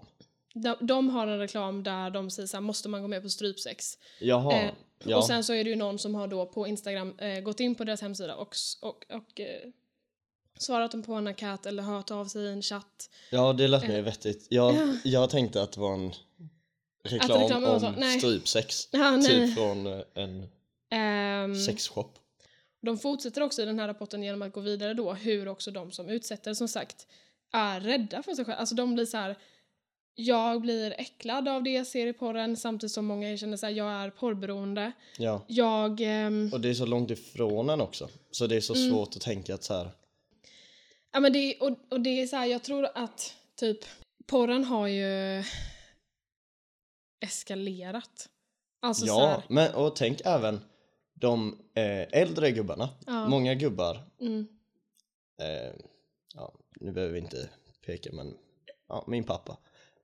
De, 0.53 0.75
de 0.81 1.09
har 1.09 1.27
en 1.27 1.39
reklam 1.39 1.83
där 1.83 2.09
de 2.09 2.29
säger 2.29 2.47
så 2.47 2.57
här, 2.57 2.61
måste 2.61 2.89
man 2.89 3.01
gå 3.01 3.07
med 3.07 3.21
på 3.21 3.29
strypsex? 3.29 3.97
Jaha, 4.19 4.53
Eh, 4.61 4.71
ja. 5.03 5.17
Och 5.17 5.25
sen 5.25 5.43
så 5.43 5.53
är 5.53 5.63
det 5.63 5.69
ju 5.69 5.75
någon 5.75 5.99
som 5.99 6.15
har 6.15 6.27
då 6.27 6.45
på 6.45 6.67
Instagram 6.67 7.13
eh, 7.19 7.39
gått 7.39 7.59
in 7.59 7.75
på 7.75 7.83
deras 7.83 8.01
hemsida 8.01 8.35
och, 8.35 8.55
och, 8.81 9.05
och 9.09 9.39
eh, 9.39 9.69
svarat 10.59 10.91
dem 10.91 11.03
på 11.03 11.13
en 11.13 11.27
enkät 11.27 11.65
eller 11.65 11.83
hört 11.83 12.11
av 12.11 12.25
sig 12.25 12.41
i 12.41 12.47
en 12.47 12.61
chatt. 12.61 13.09
ja 13.31 13.53
det 13.53 13.67
lät 13.67 13.83
Eh, 13.83 14.01
vettigt. 14.03 14.47
Jag, 14.49 14.75
ja. 14.75 14.87
jag 15.03 15.29
tänkte 15.29 15.61
att 15.61 15.71
det 15.71 15.79
var 15.81 15.93
en 15.93 16.13
reklam 17.05 17.41
reklam 17.41 17.63
om 17.63 17.95
nej. 17.97 18.19
strypsex. 18.19 18.87
Ja. 18.91 19.21
Typ 19.27 19.53
från 19.55 19.87
eh, 19.87 19.99
en 20.13 20.47
Ehm, 20.91 21.55
sexshop. 21.55 22.19
De 22.81 22.97
fortsätter 22.97 23.41
också 23.43 23.61
i 23.61 23.65
den 23.65 23.79
här 23.79 23.87
rapporten 23.87 24.23
genom 24.23 24.41
att 24.41 24.53
gå 24.53 24.59
vidare 24.59 24.93
då 24.93 25.13
hur 25.13 25.47
också 25.47 25.71
de 25.71 25.91
som 25.91 26.09
utsätter 26.09 26.53
som 26.53 26.67
sagt 26.67 27.07
är 27.53 27.79
rädda 27.79 28.23
för 28.23 28.33
sig 28.33 28.45
själva. 28.45 28.59
Alltså 28.59 28.75
de 28.75 28.93
blir 28.95 29.05
så 29.05 29.17
här. 29.17 29.35
Jag 30.15 30.61
blir 30.61 30.91
äcklad 30.97 31.47
av 31.47 31.63
det 31.63 31.69
jag 31.69 31.87
ser 31.87 32.07
i 32.07 32.13
porren 32.13 32.57
samtidigt 32.57 32.91
som 32.93 33.05
många 33.05 33.37
känner 33.37 33.57
så 33.57 33.65
här, 33.65 33.73
jag 33.73 33.91
är 33.91 34.09
porrberoende. 34.09 34.91
Ja. 35.17 35.45
Jag... 35.47 36.01
ehm, 36.01 36.49
Och 36.53 36.61
det 36.61 36.69
är 36.69 36.73
så 36.73 36.85
långt 36.85 37.11
ifrån 37.11 37.69
en 37.69 37.81
också. 37.81 38.09
Så 38.31 38.47
det 38.47 38.55
är 38.55 38.61
så 38.61 38.75
Mm. 38.75 38.89
svårt 38.89 39.15
att 39.15 39.21
tänka 39.21 39.53
att 39.55 39.63
så 39.63 39.73
här. 39.73 39.91
Ja 41.13 41.19
men 41.19 41.33
det, 41.33 41.55
och, 41.59 41.77
och 41.89 42.01
det 42.01 42.21
är 42.21 42.27
så 42.27 42.35
här, 42.35 42.45
jag 42.45 42.63
tror 42.63 42.87
att 42.95 43.33
typ 43.55 43.77
porren 44.27 44.63
har 44.63 44.87
ju 44.87 45.43
eskalerat. 47.25 48.29
Alltså 48.81 49.01
så 49.05 49.07
Ja, 49.11 49.27
här, 49.27 49.43
men 49.49 49.73
och 49.75 49.95
tänk 49.95 50.21
även 50.25 50.59
de 51.13 51.59
eh, 51.73 52.21
äldre 52.21 52.51
gubbarna. 52.51 52.89
Ja. 53.05 53.27
Många 53.27 53.53
gubbar. 53.55 54.09
mm, 54.21 54.47
Eh, 55.41 55.73
ja, 56.33 56.53
nu 56.79 56.91
behöver 56.91 57.13
vi 57.13 57.19
inte 57.19 57.49
peka 57.85 58.09
men 58.13 58.37
ja, 58.87 59.03
min 59.07 59.23
pappa. 59.23 59.57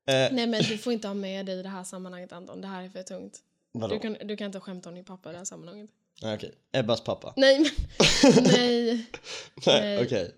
Eh, 0.06 0.14
nej 0.34 0.48
men 0.48 0.62
du 0.64 0.78
får 0.84 0.94
inte 0.94 1.08
ha 1.08 1.16
med 1.16 1.46
dig 1.46 1.60
i 1.60 1.64
det 1.64 1.70
här 1.70 1.84
sammanhanget 1.84 2.32
Anton, 2.32 2.62
det 2.62 2.68
här 2.68 2.84
är 2.84 2.90
för 2.90 3.04
tungt. 3.04 3.40
vadå? 3.72 3.94
Du 3.96 4.00
kan, 4.00 4.18
du 4.28 4.38
kan 4.38 4.46
inte 4.46 4.60
skämta 4.60 4.90
om 4.90 4.96
din 4.96 5.06
pappa 5.06 5.30
i 5.30 5.32
det 5.32 5.38
här 5.38 5.46
sammanhanget. 5.46 5.90
Nej, 6.22 6.36
okej. 6.36 6.54
Ebbas 6.72 7.02
pappa. 7.02 7.34
Nej 7.38 7.60
men, 7.60 7.70
nej. 8.44 9.06
Nej, 9.66 10.06
okej. 10.06 10.36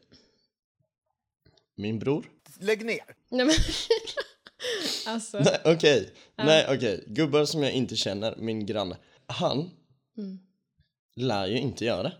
Min 1.76 2.00
bror? 2.00 2.26
Lägg 2.60 2.86
ner. 2.86 3.16
Nej 3.30 3.46
men, 3.46 3.56
alltså. 5.08 5.40
Nej, 5.40 5.62
okej. 5.66 6.10
Ja. 6.36 6.44
Nej, 6.46 6.66
okej. 6.70 7.04
Gubbar 7.08 7.46
som 7.46 7.64
jag 7.64 7.72
inte 7.72 7.96
känner, 7.96 8.36
min 8.38 8.66
granne. 8.66 8.98
Han 9.28 9.70
Mm. 10.18 10.40
lär 11.16 11.48
ju 11.48 11.58
inte 11.60 11.86
göra 11.86 12.04
det. 12.04 12.14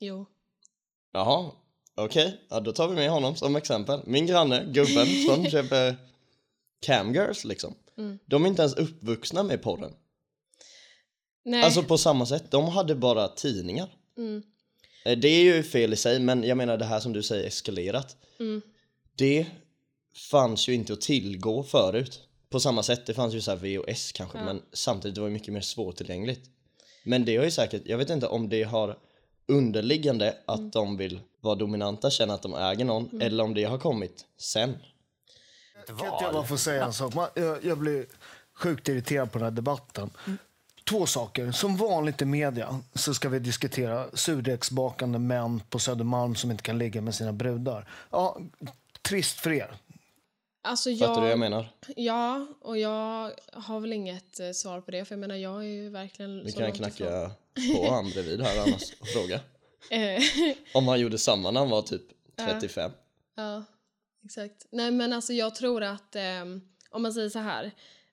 Jo. 0.00 0.26
Jaha, 1.12 1.50
okej. 1.94 2.40
Ja, 2.50 2.60
då 2.60 2.72
tar 2.72 2.88
vi 2.88 2.94
med 2.94 3.10
honom 3.10 3.36
som 3.36 3.56
exempel. 3.56 4.00
Min 4.06 4.26
granne, 4.26 4.64
gubben 4.72 5.06
som 5.26 5.46
köper 5.50 5.96
camgirls 6.86 7.44
liksom. 7.44 7.74
Mm. 7.98 8.18
De 8.26 8.44
är 8.44 8.48
inte 8.48 8.62
ens 8.62 8.74
uppvuxna 8.76 9.42
med 9.42 9.62
porren. 9.62 9.92
Nej. 11.44 11.62
Alltså 11.62 11.82
på 11.82 11.98
samma 11.98 12.26
sätt, 12.26 12.50
de 12.50 12.68
hade 12.68 12.94
bara 12.94 13.28
tidningar. 13.28 13.88
mm, 14.16 14.42
Eh, 15.04 15.18
Det 15.18 15.28
är 15.28 15.42
ju 15.42 15.62
fel 15.62 15.92
i 15.92 15.96
sig, 15.96 16.18
men 16.20 16.44
jag 16.44 16.56
menar 16.56 16.76
det 16.76 16.84
här 16.84 17.00
som 17.00 17.12
du 17.12 17.22
säger 17.22 17.46
eskalerat. 17.48 18.16
mm, 18.40 18.62
Det 19.16 19.46
fanns 20.30 20.68
ju 20.68 20.74
inte 20.74 20.92
att 20.92 21.00
tillgå 21.00 21.62
förut. 21.62 22.20
På 22.50 22.60
samma 22.60 22.82
sätt, 22.82 23.06
det 23.06 23.14
fanns 23.14 23.34
ju 23.34 23.40
så 23.40 23.50
här 23.50 23.58
VHS 23.58 24.12
kanske, 24.12 24.38
Ja. 24.38 24.44
men 24.44 24.62
samtidigt 24.72 25.18
var 25.18 25.26
det 25.26 25.32
mycket 25.32 25.54
mer 25.54 25.60
svårtillgängligt. 25.60 26.50
Men 27.04 27.24
det 27.24 27.36
har 27.36 27.44
ju 27.44 27.50
säkert, 27.50 27.82
jag 27.84 27.98
vet 27.98 28.10
inte 28.10 28.26
om 28.26 28.48
det 28.48 28.62
har 28.62 28.98
underliggande 29.48 30.36
att 30.46 30.58
Mm. 30.58 30.70
de 30.70 30.96
vill 30.96 31.20
vara 31.40 31.54
dominanta, 31.54 32.10
känna 32.10 32.34
att 32.34 32.42
de 32.42 32.54
äger 32.54 32.84
någon, 32.84 33.20
eller 33.22 33.44
om 33.44 33.54
det 33.54 33.64
har 33.64 33.78
kommit 33.78 34.24
sen. 34.38 34.76
Kan 35.86 35.94
inte 35.96 36.24
jag 36.24 36.32
bara 36.34 36.46
få 36.46 36.56
säga 36.56 36.84
en 36.84 36.92
sak? 36.92 37.14
Jag, 37.34 37.64
jag 37.64 37.78
blir 37.78 38.06
sjukt 38.54 38.88
irriterad 38.88 39.32
på 39.32 39.38
den 39.38 39.44
här 39.44 39.50
debatten. 39.52 40.10
Två 40.90 41.06
saker. 41.06 41.52
Som 41.52 41.76
vanligt 41.76 42.22
i 42.22 42.24
media 42.24 42.80
så 42.94 43.14
ska 43.14 43.28
vi 43.28 43.38
diskutera 43.38 44.06
surdegsbakande 44.14 45.18
män 45.18 45.62
på 45.70 45.78
Södermalm 45.78 46.34
som 46.34 46.50
inte 46.50 46.62
kan 46.62 46.78
ligga 46.78 47.00
med 47.00 47.14
sina 47.14 47.32
brudar. 47.32 47.88
Ja, 48.10 48.38
trist 49.02 49.40
för 49.40 49.52
er. 49.52 49.76
Alltså 50.68 50.90
Fattar 50.96 51.14
du 51.14 51.14
vad 51.14 51.24
jag 51.24 51.30
jag, 51.30 51.38
menar? 51.38 51.68
ja, 51.96 52.46
och 52.60 52.78
jag 52.78 53.32
har 53.52 53.80
väl 53.80 53.92
inget 53.92 54.40
eh, 54.40 54.50
svar 54.50 54.80
på 54.80 54.90
det 54.90 55.04
för 55.04 55.14
jag 55.14 55.20
menar 55.20 55.34
jag 55.36 55.56
är 55.64 55.68
ju 55.68 55.88
verkligen 55.90 56.44
Vi 56.44 56.52
så 56.52 56.58
kan 56.58 56.66
långt 56.66 56.76
ifrån. 56.76 56.90
knacka 56.90 57.30
på 57.76 57.90
han 57.90 58.10
bredvid 58.10 58.40
här 58.44 58.62
annars 58.62 58.92
och 59.00 59.06
fråga. 59.08 59.40
Eh, 59.90 60.22
Om 60.74 60.88
han 60.88 61.00
gjorde 61.00 61.18
samma 61.18 61.50
när 61.50 61.60
han 61.60 61.70
var 61.70 61.82
typ 61.82 62.02
35. 62.38 62.90
ja, 63.36 63.64
exakt. 64.24 64.66
Nej 64.70 64.90
men 64.90 65.12
alltså 65.12 65.32
jag 65.32 65.54
tror 65.54 65.82
att 65.82 66.16
ehm, 66.16 66.60
om 66.90 67.02
man 67.02 67.12
säger 67.12 67.28
så 67.28 67.38
här. 67.38 67.70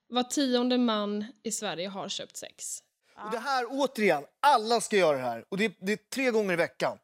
Var 0.08 0.22
tionde 0.22 0.78
man 0.78 1.24
i 1.42 1.52
Sverige 1.52 1.88
har 1.88 2.08
köpt 2.08 2.36
sex. 2.36 2.78
Och 3.24 3.30
det 3.30 3.38
här, 3.38 3.66
återigen, 3.70 4.22
alla 4.40 4.80
ska 4.80 4.96
göra 4.96 5.16
det 5.16 5.22
här. 5.22 5.44
Och 5.48 5.56
det, 5.58 5.76
det 5.80 5.92
är 5.92 5.98
tre 6.14 6.30
gånger 6.30 6.52
i 6.52 6.56
veckan. 6.56 6.98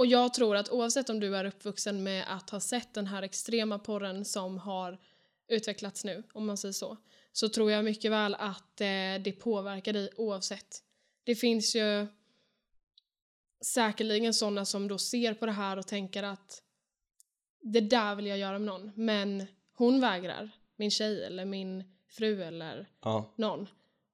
Och 0.00 0.06
jag 0.06 0.34
tror 0.34 0.56
att 0.56 0.70
oavsett 0.70 1.10
om 1.10 1.20
du 1.20 1.36
är 1.36 1.44
uppvuxen 1.44 2.02
med 2.02 2.24
att 2.28 2.50
ha 2.50 2.60
sett 2.60 2.94
den 2.94 3.06
här 3.06 3.22
extrema 3.22 3.78
porren 3.78 4.24
som 4.24 4.58
har 4.58 4.98
utvecklats 5.48 6.04
nu, 6.04 6.22
om 6.32 6.46
man 6.46 6.56
säger 6.56 6.72
så, 6.72 6.96
så 7.32 7.48
tror 7.48 7.70
jag 7.70 7.84
mycket 7.84 8.10
väl 8.10 8.34
att 8.34 8.80
eh, 8.80 9.22
det 9.24 9.40
påverkar 9.40 9.92
dig 9.92 10.10
oavsett. 10.16 10.82
Det 11.24 11.34
finns 11.34 11.76
ju 11.76 12.06
säkerligen 13.64 14.34
sådana 14.34 14.64
som 14.64 14.88
då 14.88 14.98
ser 14.98 15.34
på 15.34 15.46
det 15.46 15.52
här 15.52 15.76
och 15.76 15.86
tänker 15.86 16.22
att 16.22 16.62
det 17.60 17.80
där 17.80 18.14
vill 18.14 18.26
jag 18.26 18.38
göra 18.38 18.58
med 18.58 18.66
någon, 18.66 18.92
men 18.94 19.46
hon 19.74 20.00
vägrar, 20.00 20.50
min 20.76 20.90
tjej 20.90 21.24
eller 21.24 21.44
min 21.44 21.84
fru 22.08 22.42
eller 22.42 22.88
Ja, 23.00 23.32
någon. 23.36 23.68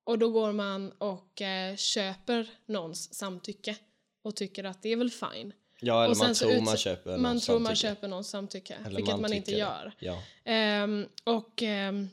Och 0.04 0.18
då 0.18 0.30
går 0.30 0.52
man 0.52 0.92
och 0.92 1.42
eh, 1.42 1.76
köper 1.76 2.50
någons 2.66 3.14
samtycke 3.14 3.76
och 4.22 4.36
tycker 4.36 4.64
att 4.64 4.82
det 4.82 4.92
är 4.92 4.96
väl 4.96 5.10
fine. 5.10 5.52
Ja 5.80 6.04
eller 6.04 6.10
Och 6.14 6.18
man 6.18 6.34
tror 6.34 6.60
man 6.60 6.76
köper 6.76 7.10
Man 7.10 7.22
någons 7.22 7.46
tror 7.46 7.58
man 7.58 7.66
samtycke. 7.76 7.88
köper 7.94 8.08
någons 8.08 8.28
samtycke, 8.28 8.74
Eller 8.86 8.96
vilket 8.96 9.14
man, 9.20 9.24
tycker 9.24 9.36
inte 9.36 9.52
gör. 9.52 9.92
Ja. 9.98 10.22
Ehm, 10.44 11.06
och 11.24 11.62
ehm, 11.62 12.08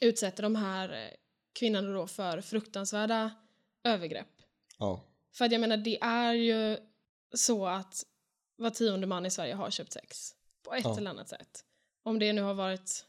utsätter 0.00 0.42
de 0.42 0.56
här 0.56 0.92
eh, 0.92 1.10
kvinnorna 1.58 1.92
då 1.92 2.06
för 2.06 2.40
fruktansvärda 2.40 3.30
övergrepp. 3.84 4.28
ja. 4.78 5.00
För 5.34 5.44
att 5.44 5.52
jag 5.52 5.60
menar, 5.60 5.76
det 5.76 5.98
är 6.02 6.32
ju 6.32 6.76
så 7.34 7.66
att 7.66 8.04
var 8.56 8.70
tionde 8.70 9.06
man 9.06 9.26
i 9.26 9.30
Sverige 9.30 9.54
har 9.54 9.70
köpt 9.70 9.92
sex 9.92 10.34
på 10.62 10.74
ett 10.74 10.84
Ja. 10.84 10.96
eller 10.96 11.10
annat 11.10 11.28
sätt. 11.28 11.64
Om 12.02 12.18
det 12.18 12.32
nu 12.32 12.42
har 12.42 12.54
varit 12.54 13.06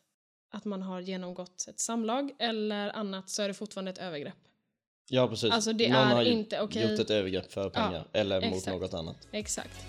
att 0.50 0.66
man 0.66 0.82
har 0.82 1.02
genomgått 1.02 1.66
ett 1.70 1.80
samlag 1.80 2.32
eller 2.40 2.90
annat 2.90 3.30
så 3.30 3.42
är 3.42 3.48
det 3.48 3.54
fortfarande 3.54 3.92
ett 3.92 3.98
övergrepp. 3.98 4.38
Ja 5.10 5.28
precis. 5.28 5.52
Alltså, 5.52 5.74
det 5.74 5.90
Någon 5.90 6.02
är 6.02 6.16
har 6.16 6.24
inte 6.24 6.62
okej. 6.62 6.92
gjort 6.92 7.00
ett 7.00 7.10
övergrepp 7.10 7.52
för 7.52 7.70
pengar 7.70 8.08
eller 8.14 8.42
mot 8.42 8.58
exakt. 8.58 8.82
något 8.82 8.94
annat. 8.94 9.28
Exakt. 9.32 9.86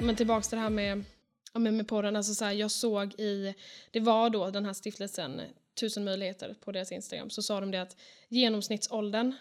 Men 0.00 0.16
tillbaks 0.16 0.48
till 0.48 0.56
det 0.56 0.62
här 0.62 0.70
med, 0.70 1.04
ja, 1.52 1.60
men 1.60 1.76
med 1.76 1.88
porren. 1.88 2.16
Alltså 2.16 2.34
så 2.34 2.44
här, 2.44 2.52
jag 2.52 2.70
såg 2.70 3.20
i, 3.20 3.54
det 3.90 4.00
var 4.00 4.30
då 4.30 4.50
den 4.50 4.64
här 4.64 4.72
stiftelsen 4.72 5.40
Tusen 5.80 6.04
möjligheter 6.04 6.54
på 6.60 6.72
deras 6.72 6.92
Instagram, 6.92 7.30
så 7.30 7.42
sa 7.42 7.60
de 7.60 7.70
det 7.70 7.82
att 7.82 7.96
genomsnittsåldern 8.28 9.32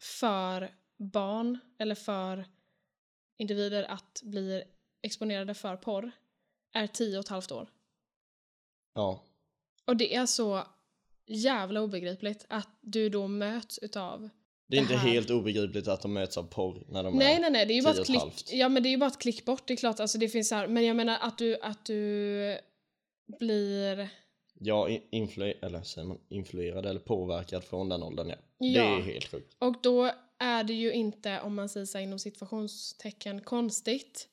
för 0.00 0.70
barn 0.96 1.58
eller 1.78 1.94
för 1.94 2.44
individer 3.36 3.82
att 3.82 4.20
bli 4.22 4.62
exponerade 5.04 5.54
för 5.54 5.76
porr 5.76 6.10
är 6.72 6.86
tio 6.86 7.18
och 7.18 7.24
ett 7.24 7.28
halvt 7.28 7.52
år. 7.52 7.68
Ja. 8.94 9.22
Och 9.84 9.96
det 9.96 10.14
är 10.14 10.26
så 10.26 10.62
jävla 11.26 11.80
obegripligt 11.82 12.46
att 12.48 12.68
du 12.80 13.08
då 13.08 13.28
möts 13.28 13.78
utav... 13.78 14.20
Det 14.66 14.76
är 14.76 14.80
Det 14.80 14.82
inte 14.82 14.96
här- 14.96 15.08
helt 15.10 15.30
obegripligt 15.30 15.88
att 15.88 16.02
de 16.02 16.12
möts 16.12 16.38
av 16.38 16.42
porr 16.42 16.84
när 16.88 17.02
de 17.02 17.16
Nej, 17.18 17.34
är 17.36 17.40
nej, 17.40 17.50
nej, 17.50 17.66
det 17.66 17.72
är 17.72 17.76
ju 17.76 17.82
bara 17.82 17.94
ett 17.94 18.06
klick. 18.06 18.52
Ja, 18.52 18.68
men 18.68 18.82
det 18.82 18.88
är 18.88 18.90
ju 18.90 18.96
bara 18.96 19.06
ett 19.10 19.18
klick 19.18 19.44
bort, 19.44 19.62
det 19.66 19.72
är 19.74 19.76
klart. 19.76 20.00
Alltså 20.00 20.18
det 20.18 20.28
finns 20.28 20.48
så 20.48 20.54
här, 20.54 20.66
men 20.68 20.84
jag 20.84 20.96
menar 20.96 21.18
att 21.20 21.38
du, 21.38 21.58
att 21.60 21.84
du 21.84 22.58
blir... 23.38 24.08
Ja, 24.60 24.88
in- 24.88 25.02
influ 25.10 25.44
eller 25.62 25.82
säger 25.82 26.08
man 26.08 26.18
influerad 26.28 26.86
eller 26.86 27.00
påverkad 27.00 27.64
från 27.64 27.88
den 27.88 28.02
åldern 28.02 28.28
ja. 28.28 28.36
Det 28.58 28.66
Ja. 28.66 28.98
är 28.98 29.02
helt 29.02 29.30
sjukt. 29.30 29.56
Och 29.58 29.74
då 29.82 30.10
är 30.38 30.64
det 30.64 30.72
ju 30.74 30.92
inte, 30.92 31.40
om 31.40 31.54
man 31.54 31.68
säger 31.68 31.86
så 31.86 31.98
här, 31.98 32.02
inom 32.04 32.18
situationstecken, 32.18 33.40
konstigt 33.40 34.28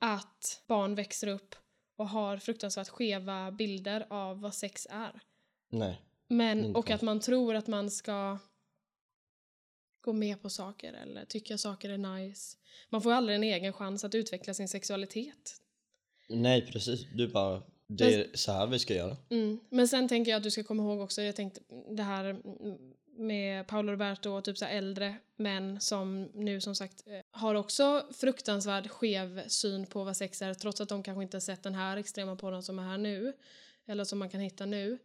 att 0.00 0.62
barn 0.66 0.94
växer 0.94 1.26
upp 1.26 1.54
och 1.96 2.08
har 2.08 2.36
fruktansvärt 2.36 2.88
skeva 2.88 3.50
bilder 3.50 4.06
av 4.10 4.40
vad 4.40 4.54
sex 4.54 4.86
är. 4.90 5.20
Nej. 5.68 6.00
Men, 6.28 6.76
och 6.76 6.90
att 6.90 7.02
man 7.02 7.20
tror 7.20 7.54
att 7.54 7.66
man 7.66 7.90
ska 7.90 8.38
gå 10.00 10.12
med 10.12 10.42
på 10.42 10.50
saker 10.50 10.92
eller 10.92 11.24
tycka 11.24 11.58
saker 11.58 11.90
är 11.90 11.98
nice. 11.98 12.56
Man 12.88 13.02
får 13.02 13.12
aldrig 13.12 13.36
en 13.36 13.44
egen 13.44 13.72
chans 13.72 14.04
att 14.04 14.14
utveckla 14.14 14.54
sin 14.54 14.68
sexualitet. 14.68 15.62
Nej 16.28 16.66
precis, 16.66 17.06
du 17.14 17.28
bara 17.28 17.62
det 17.86 18.14
är 18.14 18.30
så 18.34 18.52
här 18.52 18.66
vi 18.66 18.78
ska 18.78 18.94
göra. 18.94 19.16
Mm. 19.30 19.60
Men 19.68 19.88
sen 19.88 20.08
tänker 20.08 20.30
jag 20.30 20.36
att 20.36 20.42
du 20.42 20.50
ska 20.50 20.62
komma 20.62 20.82
ihåg 20.82 21.00
också, 21.00 21.22
jag 21.22 21.36
tänkte 21.36 21.60
det 21.90 22.02
här 22.02 22.24
mm, 22.24 22.94
med 23.20 23.66
Paolo 23.66 23.92
Roberto 23.92 24.30
och 24.30 24.44
typ 24.44 24.58
så 24.58 24.64
äldre 24.64 25.16
män 25.36 25.80
som 25.80 26.22
nu 26.34 26.60
som 26.60 26.74
sagt 26.74 27.02
eh, 27.06 27.20
har 27.30 27.54
också 27.54 28.06
fruktansvärd 28.12 28.90
skev 28.90 29.48
syn 29.48 29.86
på 29.86 30.04
vad 30.04 30.16
sex 30.16 30.42
är 30.42 30.54
trots 30.54 30.80
att 30.80 30.88
de 30.88 31.02
kanske 31.02 31.22
inte 31.22 31.36
har 31.36 31.40
sett 31.40 31.62
den 31.62 31.74
här 31.74 31.96
extrema 31.96 32.36
porren 32.36 32.62
som 32.62 32.78
är 32.78 32.82
här 32.82 32.98
nu 32.98 33.32
eller 33.86 34.04
som 34.04 34.18
man 34.18 34.28
kan 34.30 34.40
hitta 34.40 34.66
nu 34.66 34.98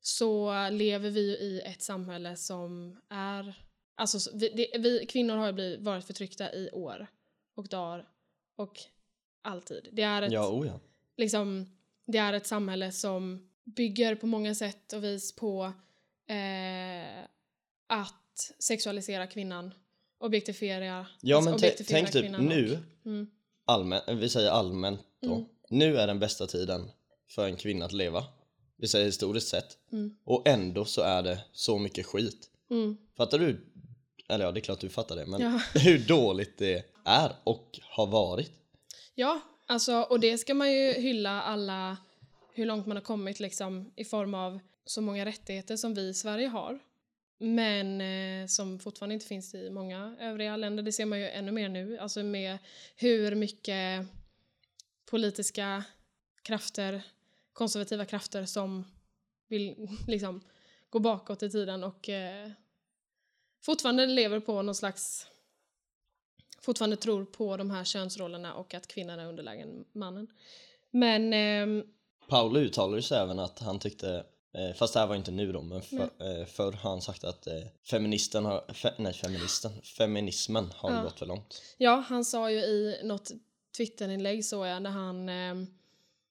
så 0.00 0.52
lever 0.70 1.10
vi 1.10 1.20
ju 1.20 1.36
i 1.36 1.60
ett 1.60 1.82
samhälle 1.82 2.36
som 2.36 2.96
är 3.08 3.54
alltså 3.94 4.20
så- 4.20 4.30
vi, 4.34 4.48
det, 4.48 4.78
vi 4.78 5.06
kvinnor 5.06 5.36
har 5.36 5.46
ju 5.46 5.52
blivit, 5.52 5.80
varit 5.80 6.04
förtryckta 6.04 6.52
i 6.54 6.70
år 6.72 7.06
och 7.54 7.68
dagar 7.68 8.08
och 8.56 8.78
alltid. 9.42 9.88
Det 9.92 10.02
är 10.02 10.22
ett 10.22 10.32
Ja, 10.32 10.48
oh 10.48 10.66
ja. 10.66 10.80
liksom, 11.16 11.66
det 12.06 12.18
är 12.18 12.32
ett 12.32 12.46
samhälle 12.46 12.92
som 12.92 13.48
bygger 13.64 14.14
på 14.14 14.26
många 14.26 14.54
sätt 14.54 14.92
och 14.92 15.04
vis 15.04 15.36
på 15.36 15.72
eh, 16.26 17.24
att 17.86 18.52
sexualisera 18.58 19.26
kvinnan, 19.26 19.74
objektifiera, 20.18 21.06
Ja 21.20 21.36
alltså 21.36 21.50
men 21.50 21.54
objektifiera 21.54 22.00
tänk 22.00 22.12
typ 22.12 22.30
nu, 22.40 22.72
Och, 22.72 23.06
mm, 23.06 23.26
allmän, 23.64 24.00
vi 24.06 24.28
säger 24.28 24.50
allmänt 24.50 25.00
då. 25.20 25.34
Mm. 25.34 25.44
Nu 25.70 25.96
är 25.98 26.06
den 26.06 26.18
bästa 26.18 26.46
tiden 26.46 26.90
för 27.28 27.46
en 27.46 27.56
kvinna 27.56 27.84
att 27.84 27.92
leva. 27.92 28.24
Vi 28.76 28.88
säger 28.88 29.06
historiskt 29.06 29.48
sett. 29.48 29.78
mm, 29.92 30.16
Och 30.24 30.48
ändå 30.48 30.84
så 30.84 31.00
är 31.02 31.22
det 31.22 31.38
så 31.52 31.78
mycket 31.78 32.06
skit. 32.06 32.50
mm, 32.70 32.96
Fattar 33.16 33.38
du? 33.38 33.66
Eller 34.28 34.44
ja, 34.44 34.52
det 34.52 34.60
är 34.60 34.62
klart 34.62 34.80
du 34.80 34.88
fattar 34.88 35.16
det. 35.16 35.26
Men 35.26 35.40
Ja. 35.40 35.60
hur 35.80 35.98
dåligt 35.98 36.58
det 36.58 36.84
är 37.04 37.32
och 37.44 37.80
har 37.82 38.06
varit. 38.06 38.52
Ja, 39.14 39.40
alltså, 39.66 39.92
och 40.02 40.20
det 40.20 40.38
ska 40.38 40.54
man 40.54 40.72
ju 40.72 40.92
hylla 40.92 41.42
alla, 41.42 41.96
hur 42.54 42.66
långt 42.66 42.86
man 42.86 42.96
har 42.96 43.04
kommit 43.04 43.40
liksom 43.40 43.92
i 43.96 44.04
form 44.04 44.34
av 44.34 44.58
så 44.84 45.00
många 45.00 45.24
rättigheter 45.24 45.76
som 45.76 45.94
vi 45.94 46.08
i 46.08 46.14
Sverige 46.14 46.46
har. 46.48 46.78
Men 47.42 48.00
eh, 48.00 48.46
som 48.46 48.78
fortfarande 48.78 49.14
inte 49.14 49.26
finns 49.26 49.54
i 49.54 49.70
många 49.70 50.16
övriga 50.20 50.56
länder. 50.56 50.82
Det 50.82 50.92
ser 50.92 51.06
man 51.06 51.20
ju 51.20 51.28
ännu 51.28 51.52
mer 51.52 51.68
nu, 51.68 51.98
alltså 51.98 52.22
med 52.22 52.58
hur 52.96 53.34
mycket 53.34 54.06
politiska 55.10 55.84
krafter, 56.42 57.02
konservativa 57.52 58.04
krafter 58.04 58.44
som 58.44 58.84
vill 59.48 59.88
liksom 60.06 60.40
gå 60.90 60.98
bakåt 60.98 61.42
i 61.42 61.50
tiden 61.50 61.84
och 61.84 62.08
eh, 62.08 62.50
fortfarande 63.62 64.06
lever 64.06 64.40
på 64.40 64.62
någon 64.62 64.74
slags 64.74 65.26
fortfarande 66.60 66.96
tror 66.96 67.24
på 67.24 67.56
de 67.56 67.70
här 67.70 67.84
könsrollerna 67.84 68.54
och 68.54 68.74
att 68.74 68.86
kvinnan 68.86 69.18
är 69.18 69.26
underlägen 69.26 69.84
mannen. 69.92 70.26
Men 70.90 71.32
Eh, 71.32 71.84
Paolo 72.28 72.60
uttalade 72.60 73.02
sig 73.02 73.18
även 73.18 73.38
att 73.38 73.58
han 73.58 73.78
tyckte, 73.78 74.24
eh, 74.54 74.74
fast 74.74 74.94
det 74.94 75.00
här 75.00 75.06
var 75.06 75.14
inte 75.16 75.30
nu 75.30 75.52
då, 75.52 75.62
men 75.62 75.82
för, 75.82 75.96
eh, 76.02 76.46
förr 76.46 76.72
har 76.72 76.90
han 76.90 77.02
sagt 77.02 77.24
att 77.24 77.46
eh, 77.46 77.54
feministen 77.90 78.44
har, 78.44 78.72
fe, 78.74 78.94
nej 78.98 79.12
feministen, 79.12 79.72
feminismen 79.82 80.70
har 80.76 80.90
Ja. 80.92 81.02
gått 81.02 81.18
för 81.18 81.26
långt. 81.26 81.62
ja, 81.78 82.04
han 82.08 82.24
sa 82.24 82.50
ju 82.50 82.58
i 82.58 83.00
något 83.04 83.30
Twitterinlägg 83.76 84.44
så 84.44 84.66
jag 84.66 84.82
när 84.82 84.90
han 84.90 85.28
ehm, 85.28 85.66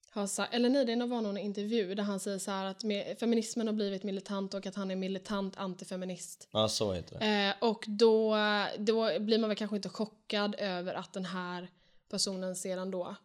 har 0.09 0.27
sagt, 0.27 0.53
eller 0.53 0.69
nej 0.69 0.85
det 0.85 1.05
var 1.05 1.21
någon 1.21 1.37
intervju 1.37 1.95
där 1.95 2.03
han 2.03 2.19
säger 2.19 2.37
så 2.39 2.51
här 2.51 2.65
att 2.65 2.83
med, 2.83 3.17
feminismen 3.19 3.67
har 3.67 3.73
blivit 3.73 4.03
militant 4.03 4.53
och 4.53 4.65
att 4.65 4.75
han 4.75 4.91
är 4.91 4.95
militant 4.95 5.57
antifeminist. 5.57 6.47
Ja, 6.51 6.67
så 6.69 6.93
heter 6.93 7.19
det. 7.19 7.25
Eh, 7.59 7.69
och 7.69 7.83
då, 7.87 8.35
då 8.77 9.19
blir 9.19 9.37
man 9.39 9.49
väl 9.49 9.57
kanske 9.57 9.75
inte 9.75 9.89
chockad 9.89 10.55
över 10.59 10.93
att 10.93 11.13
den 11.13 11.25
här 11.25 11.67
personen 12.09 12.55
sedan 12.55 12.91
då 12.91 13.15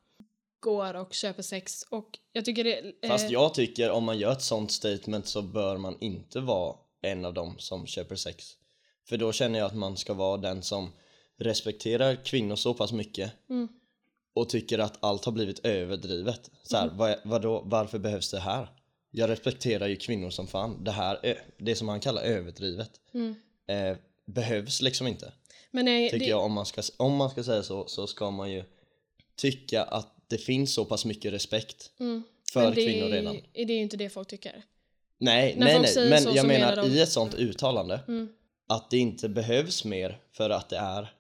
går 0.67 0.95
och 0.95 1.13
köper 1.15 1.43
sex 1.43 1.83
och 1.91 2.19
jag 2.33 2.45
tycker 2.45 2.65
det... 2.65 2.79
eh, 3.03 3.09
Fast 3.09 3.31
jag 3.31 3.55
tycker 3.55 3.91
om 3.91 4.05
man 4.05 4.19
gör 4.19 4.33
ett 4.33 4.43
sånt 4.43 4.71
statement 4.73 5.27
så 5.27 5.43
bör 5.43 5.77
man 5.77 5.97
inte 6.01 6.41
vara 6.41 6.77
en 7.03 7.25
av 7.25 7.35
dem 7.35 7.55
som 7.59 7.87
köper 7.87 8.17
sex. 8.17 8.45
För 9.09 9.17
då 9.17 9.33
känner 9.33 9.59
jag 9.59 9.67
att 9.67 9.77
man 9.77 9.97
ska 9.97 10.15
vara 10.15 10.37
den 10.37 10.63
som 10.63 10.93
respekterar 11.39 12.25
kvinnor 12.25 12.57
så 12.57 12.75
pass 12.75 12.93
mycket 12.93 13.33
Mm. 13.51 13.69
och 14.35 14.49
tycker 14.49 14.79
att 14.79 15.05
allt 15.05 15.25
har 15.25 15.33
blivit 15.33 15.59
överdrivet. 15.67 16.51
Så 16.63 16.77
här, 16.77 16.91
vad, 16.95 17.17
vadå, 17.25 17.63
varför 17.65 17.99
behövs 17.99 18.31
det 18.31 18.41
här? 18.41 18.69
Jag 19.11 19.31
respekterar 19.31 19.87
ju 19.87 19.97
kvinnor 19.97 20.31
som 20.31 20.47
fan. 20.47 20.85
Det 20.85 20.91
här, 20.91 21.19
är, 21.23 21.43
det 21.59 21.77
som 21.77 21.89
han 21.89 22.01
kallar 22.01 22.23
överdrivet, 22.23 22.91
Mm. 23.15 23.35
eh, 23.69 23.97
behövs 24.27 24.83
liksom 24.83 25.07
inte. 25.07 25.33
Men 25.71 25.85
nej, 25.85 26.11
Tycker 26.11 26.25
det, 26.25 26.31
jag 26.31 26.45
om 26.45 26.53
man, 26.53 26.67
ska, 26.67 26.83
om 26.97 27.17
man 27.17 27.31
ska 27.31 27.45
säga 27.45 27.63
så, 27.63 27.87
så 27.87 28.07
ska 28.07 28.31
man 28.31 28.53
ju 28.53 28.65
tycka 29.37 29.83
att 29.83 30.16
det 30.29 30.39
finns 30.39 30.75
så 30.75 30.85
pass 30.85 31.05
mycket 31.05 31.33
respekt 31.33 31.91
mm. 32.01 32.23
för 32.53 32.71
det, 32.75 32.85
kvinnor 32.85 33.09
redan. 33.09 33.37
Det 33.53 33.61
är 33.63 33.67
ju 33.71 33.75
inte 33.83 33.97
det 33.97 34.09
folk 34.11 34.29
tycker. 34.29 34.65
Nej, 35.19 35.55
När 35.59 35.67
nej, 35.67 35.93
nej. 35.97 36.11
Men 36.25 36.35
jag 36.35 36.47
menar 36.47 36.77
de- 36.77 36.87
i 36.89 37.01
ett 37.01 37.09
sånt 37.13 37.35
uttalande 37.35 38.01
Mm. 38.09 38.29
att 38.69 38.91
det 38.91 38.99
inte 38.99 39.29
behövs 39.29 39.85
mer 39.85 40.19
för 40.33 40.51
att 40.51 40.69
det 40.69 40.77
är 40.77 41.13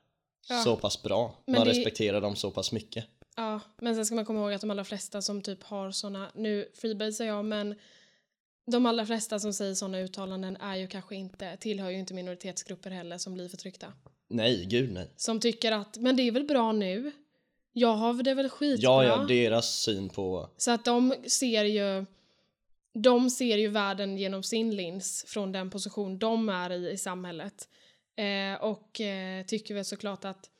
Ja. 0.48 0.62
så 0.64 0.76
pass 0.76 1.02
bra. 1.02 1.42
Men 1.46 1.54
Man 1.54 1.66
det- 1.66 1.70
respekterar 1.72 2.20
dem 2.20 2.36
så 2.36 2.50
pass 2.50 2.72
mycket. 2.72 3.04
Ja, 3.36 3.60
men 3.80 3.94
sen 3.94 4.06
ska 4.06 4.14
man 4.14 4.24
komma 4.24 4.40
ihåg 4.40 4.52
att 4.52 4.60
de 4.60 4.70
allra 4.70 4.84
flesta 4.84 5.22
som 5.22 5.42
typ 5.42 5.62
har 5.62 5.90
såna, 5.90 6.30
nu 6.34 6.68
freebasar 6.74 7.24
jag, 7.24 7.44
men 7.44 7.74
de 8.72 8.86
allra 8.86 9.06
flesta 9.06 9.38
som 9.38 9.52
säger 9.52 9.74
såna 9.74 9.98
uttalanden 10.00 10.56
är 10.56 10.76
ju 10.76 10.86
kanske 10.86 11.16
inte, 11.16 11.56
tillhör 11.56 11.90
ju 11.90 11.98
inte 11.98 12.14
minoritetsgrupper 12.14 12.90
heller 12.90 13.18
som 13.18 13.34
blir 13.34 13.48
förtryckta. 13.48 13.92
Nej, 14.28 14.64
gud 14.64 14.92
nej. 14.92 15.08
Som 15.16 15.40
tycker 15.40 15.72
att, 15.72 15.96
men 15.96 16.16
det 16.16 16.22
är 16.22 16.30
väl 16.32 16.44
bra 16.44 16.72
nu? 16.72 17.12
Jag 17.78 17.96
har 17.96 18.22
det 18.22 18.34
väl 18.34 18.48
skitbra? 18.48 18.82
Ja, 18.82 19.04
ja, 19.04 19.16
deras 19.16 19.80
syn 19.80 20.08
på... 20.08 20.50
Så 20.56 20.70
att 20.70 20.84
de 20.84 21.14
ser 21.26 21.64
ju 21.64 22.06
de 22.92 23.30
ser 23.30 23.56
ju 23.56 23.68
världen 23.68 24.18
genom 24.18 24.42
sin 24.42 24.76
lins 24.76 25.24
från 25.28 25.52
den 25.52 25.70
position 25.70 26.18
de 26.18 26.48
är 26.48 26.72
i 26.72 26.90
i 26.90 26.96
samhället. 26.96 27.68
Eh, 28.16 28.64
och 28.64 29.00
eh, 29.00 29.44
tycker 29.44 29.74
väl 29.74 29.84
såklart 29.84 30.24
att 30.24 30.50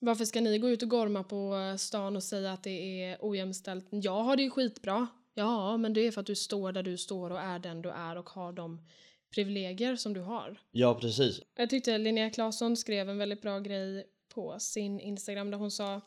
varför 0.00 0.24
ska 0.24 0.40
ni 0.40 0.58
gå 0.58 0.68
ut 0.68 0.82
och 0.82 0.88
gorma 0.88 1.24
på 1.24 1.74
stan 1.78 2.16
och 2.16 2.22
säga 2.22 2.52
att 2.52 2.62
det 2.62 3.02
är 3.02 3.18
ojämställt? 3.20 3.86
Jag 3.90 4.22
har 4.22 4.36
det 4.36 4.42
ju 4.42 4.50
skitbra. 4.50 5.06
Ja, 5.34 5.76
men 5.76 5.92
det 5.92 6.00
är 6.00 6.10
för 6.10 6.20
att 6.20 6.26
du 6.26 6.36
står 6.36 6.72
där 6.72 6.82
du 6.82 6.98
står 6.98 7.30
och 7.30 7.40
är 7.40 7.58
den 7.58 7.82
du 7.82 7.90
är 7.90 8.18
och 8.18 8.30
har 8.30 8.52
de 8.52 8.86
privilegier 9.34 9.96
som 9.96 10.14
du 10.14 10.20
har. 10.20 10.60
Ja, 10.70 10.94
precis. 10.94 11.40
Jag 11.56 11.70
tyckte 11.70 11.98
Linnea 11.98 12.30
Claesson 12.30 12.76
skrev 12.76 13.10
en 13.10 13.18
väldigt 13.18 13.42
bra 13.42 13.58
grej 13.58 14.06
på 14.34 14.56
sin 14.58 15.00
Instagram 15.00 15.50
där 15.50 15.58
hon 15.58 15.70
sa 15.70 16.00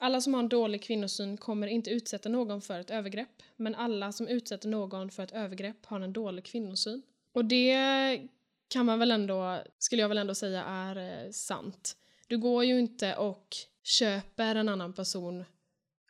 alla 0.00 0.20
som 0.20 0.34
har 0.34 0.40
en 0.40 0.48
dålig 0.48 0.82
kvinnosyn 0.82 1.36
kommer 1.36 1.66
inte 1.66 1.90
utsätta 1.90 2.28
någon 2.28 2.60
för 2.60 2.80
ett 2.80 2.90
övergrepp, 2.90 3.42
men 3.56 3.74
alla 3.74 4.12
som 4.12 4.28
utsätter 4.28 4.68
någon 4.68 5.10
för 5.10 5.22
ett 5.22 5.32
övergrepp 5.32 5.86
har 5.86 6.00
en 6.00 6.12
dålig 6.12 6.44
kvinnosyn. 6.44 7.02
Och 7.32 7.44
det 7.44 8.20
kan 8.68 8.86
man 8.86 8.98
väl 8.98 9.10
ändå, 9.10 9.62
skulle 9.78 10.02
jag 10.02 10.08
väl 10.08 10.18
ändå 10.18 10.34
säga 10.34 10.64
är 10.64 10.96
eh, 10.96 11.30
sant. 11.30 11.96
Du 12.28 12.38
går 12.38 12.64
ju 12.64 12.78
inte 12.78 13.16
och 13.16 13.56
köper 13.82 14.54
en 14.54 14.68
annan 14.68 14.92
person 14.92 15.44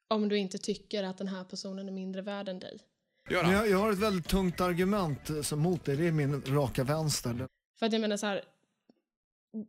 om 0.09 0.29
du 0.29 0.39
inte 0.39 0.59
tycker 0.59 1.05
att 1.05 1.19
den 1.19 1.29
här 1.29 1.45
personen 1.45 1.89
är 1.89 1.93
mindre 1.93 2.23
värd 2.23 2.49
än 2.49 2.59
dig. 2.59 2.81
Jag, 3.29 3.69
jag 3.69 3.79
har 3.79 3.93
ett 3.93 3.99
väldigt 3.99 4.29
tungt 4.29 4.61
argument 4.61 5.31
eh, 5.31 5.43
som 5.43 5.59
mot 5.61 5.85
dig. 5.85 5.97
Det 5.97 6.07
är 6.07 6.13
min 6.13 6.43
raka 6.47 6.85
vänster. 6.85 7.47
För 7.79 7.87
att 7.87 7.93
jag 7.93 8.01
menar 8.01 8.17
så 8.17 8.27
här, 8.27 8.45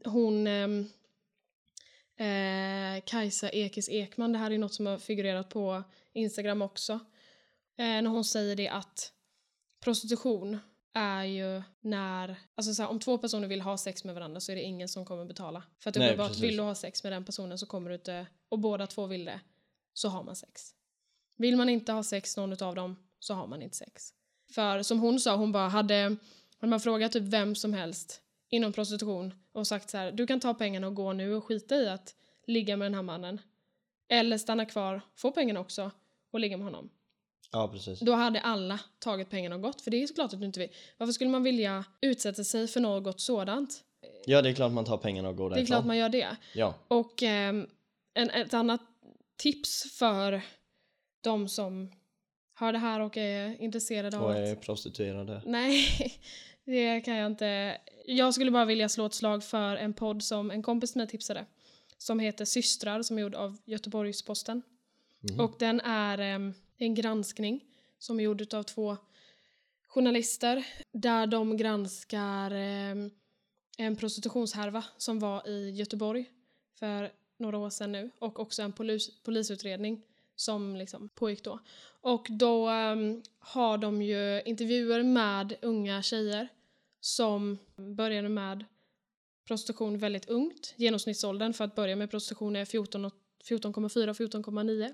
hon 0.05 0.47
ehm, 0.47 0.86
eh, 2.21 3.01
Kajsa 3.05 3.49
Ekis 3.49 3.89
Ekman, 3.89 4.31
det 4.31 4.38
här 4.38 4.51
är 4.51 4.57
något 4.57 4.73
som 4.73 4.86
har 4.86 4.97
figurerat 4.97 5.49
på 5.49 5.84
Instagram 6.13 6.62
också. 6.62 6.93
Eh, 7.77 7.86
när 7.86 8.07
hon 8.07 8.25
säger 8.25 8.55
det 8.55 8.67
att 8.67 9.12
prostitution 9.84 10.57
är 10.93 11.23
ju 11.23 11.62
när, 11.81 12.36
alltså 12.55 12.73
så 12.73 12.81
här, 12.81 12.89
om 12.89 12.99
två 12.99 13.17
personer 13.17 13.47
vill 13.47 13.62
ha 13.62 13.77
sex 13.77 14.03
med 14.03 14.15
varandra 14.15 14.39
så 14.39 14.51
är 14.51 14.55
det 14.55 14.62
ingen 14.62 14.89
som 14.89 15.05
kommer 15.05 15.25
betala. 15.25 15.63
För 15.79 15.89
att 15.89 15.97
uppenbart 15.97 16.39
vill 16.39 16.57
du 16.57 16.63
ha 16.63 16.75
sex 16.75 17.03
med 17.03 17.13
den 17.13 17.25
personen 17.25 17.57
så 17.57 17.65
kommer 17.65 17.89
du 17.89 17.95
inte, 17.95 18.27
och 18.49 18.60
båda 18.60 18.88
två 18.88 19.05
vill 19.05 19.25
det, 19.25 19.39
så 19.93 20.10
har 20.10 20.23
man 20.23 20.36
sex. 20.36 20.73
Vill 21.38 21.57
man 21.57 21.69
inte 21.69 21.91
ha 21.91 22.03
sex 22.03 22.38
någon 22.38 22.63
av 22.63 22.75
dem 22.75 22.95
så 23.19 23.34
har 23.34 23.47
man 23.47 23.62
inte 23.62 23.77
sex. 23.77 24.13
För 24.53 24.84
som 24.84 24.99
hon 24.99 25.19
sa, 25.19 25.36
hon 25.36 25.51
bara 25.51 25.67
hade, 25.67 26.17
hade 26.57 26.69
man 26.69 26.79
frågat 26.79 27.12
typ 27.12 27.23
vem 27.23 27.55
som 27.55 27.73
helst 27.73 28.21
inom 28.51 28.73
prostitution 28.73 29.33
och 29.51 29.67
sagt 29.67 29.89
så 29.89 29.97
här, 29.97 30.11
du 30.11 30.27
kan 30.27 30.39
ta 30.39 30.53
pengarna 30.53 30.87
och 30.87 30.95
gå 30.95 31.13
nu 31.13 31.35
och 31.35 31.45
skita 31.45 31.75
i 31.75 31.89
att 31.89 32.15
ligga 32.47 32.77
med 32.77 32.85
den 32.85 32.95
här 32.95 33.01
mannen. 33.01 33.41
Eller 34.09 34.37
stanna 34.37 34.65
kvar, 34.65 35.01
få 35.15 35.31
pengarna 35.31 35.59
också 35.59 35.91
och 36.31 36.39
ligga 36.39 36.57
med 36.57 36.65
honom. 36.65 36.89
Ja, 37.51 37.67
precis. 37.67 37.99
Då 37.99 38.13
hade 38.13 38.41
alla 38.41 38.79
tagit 38.99 39.29
pengarna 39.29 39.55
och 39.55 39.61
gått, 39.61 39.81
för 39.81 39.91
det 39.91 40.03
är 40.03 40.07
såklart 40.07 40.33
att 40.33 40.39
du 40.39 40.45
inte 40.45 40.59
vill. 40.59 40.69
Varför 40.97 41.13
skulle 41.13 41.29
man 41.29 41.43
vilja 41.43 41.85
utsätta 42.01 42.43
sig 42.43 42.67
för 42.67 42.79
något 42.79 43.19
sådant? 43.21 43.83
Ja, 44.25 44.41
det 44.41 44.49
är 44.49 44.53
klart 44.53 44.71
man 44.71 44.85
tar 44.85 44.97
pengarna 44.97 45.29
och 45.29 45.35
går 45.35 45.49
Det 45.49 45.53
är 45.53 45.55
därifrån. 45.55 45.75
klart 45.75 45.85
man 45.85 45.97
gör 45.97 46.09
det. 46.09 46.37
Ja, 46.53 46.73
Och 46.87 47.23
ehm, 47.23 47.67
en, 48.13 48.29
ett 48.29 48.53
annat 48.53 48.81
tips 49.37 49.97
för 49.97 50.41
de 51.21 51.49
som 51.49 51.91
hör 52.55 52.73
det 52.73 52.79
här 52.79 52.99
och 52.99 53.17
är 53.17 53.61
intresserade 53.61 54.17
av 54.17 54.23
och 54.23 54.31
att... 54.31 54.37
är 54.37 54.55
prostituerade. 54.55 55.41
Nej, 55.45 55.87
det 56.65 57.02
kan 57.02 57.15
jag 57.15 57.32
inte. 57.32 57.78
Jag 58.06 58.34
skulle 58.34 58.52
bara 58.52 58.65
vilja 58.65 58.89
slå 58.89 59.06
ett 59.06 59.13
slag 59.13 59.43
för 59.43 59.76
en 59.76 59.93
podd 59.93 60.24
som 60.24 60.52
en 60.52 60.63
kompis 60.63 60.91
till 60.91 60.97
mig 60.97 61.08
tipsade. 61.08 61.45
Som 61.97 62.19
heter 62.19 62.45
Systrar, 62.45 63.02
som 63.02 63.17
är 63.17 63.21
gjord 63.21 63.36
av 63.36 63.58
Göteborgs-Posten. 63.65 64.62
Och 65.39 65.56
den 65.60 65.80
är 65.82 66.17
em, 66.17 66.54
en 66.78 66.95
granskning 66.95 67.65
som 68.00 68.19
är 68.19 68.24
gjord 68.24 68.54
av 68.54 68.63
två 68.63 68.97
journalister. 69.88 70.67
Där 70.91 71.28
de 71.28 71.58
granskar 71.58 72.52
em, 72.52 73.12
en 73.78 73.95
prostitutionshärva 73.95 74.84
som 74.97 75.19
var 75.19 75.47
i 75.47 75.69
Göteborg 75.69 76.26
för 76.80 77.12
några 77.38 77.58
år 77.58 77.69
sedan 77.69 77.91
nu. 77.91 78.10
Och 78.19 78.39
också 78.39 78.62
en 78.62 78.71
polis, 78.71 79.24
polisutredning 79.24 80.02
som 80.36 80.76
liksom 80.76 81.10
pågick 81.10 81.44
då. 81.44 81.60
Och 82.02 82.28
då 82.30 82.70
um, 82.70 83.24
har 83.39 83.78
de 83.78 84.02
ju 84.02 84.41
intervjuer 84.46 85.04
med 85.04 85.58
unga 85.62 86.02
tjejer 86.02 86.48
som 87.00 87.58
började 87.76 88.30
med 88.30 88.65
prostitution 89.48 89.98
väldigt 89.98 90.30
ungt. 90.30 90.74
Genomsnittsåldern 90.78 91.54
för 91.54 91.63
att 91.63 91.76
börja 91.76 91.96
med 91.96 92.12
prostitution 92.12 92.56
är 92.56 92.65
14,4 92.65 94.10
och 94.10 94.15
14,9. 94.15 94.94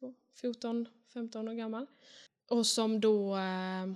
Så, 0.00 0.14
14, 0.40 0.88
15 1.12 1.48
år 1.48 1.52
gammal. 1.52 1.86
Och 2.48 2.66
som 2.66 3.00
då 3.00 3.36
eh, 3.36 3.86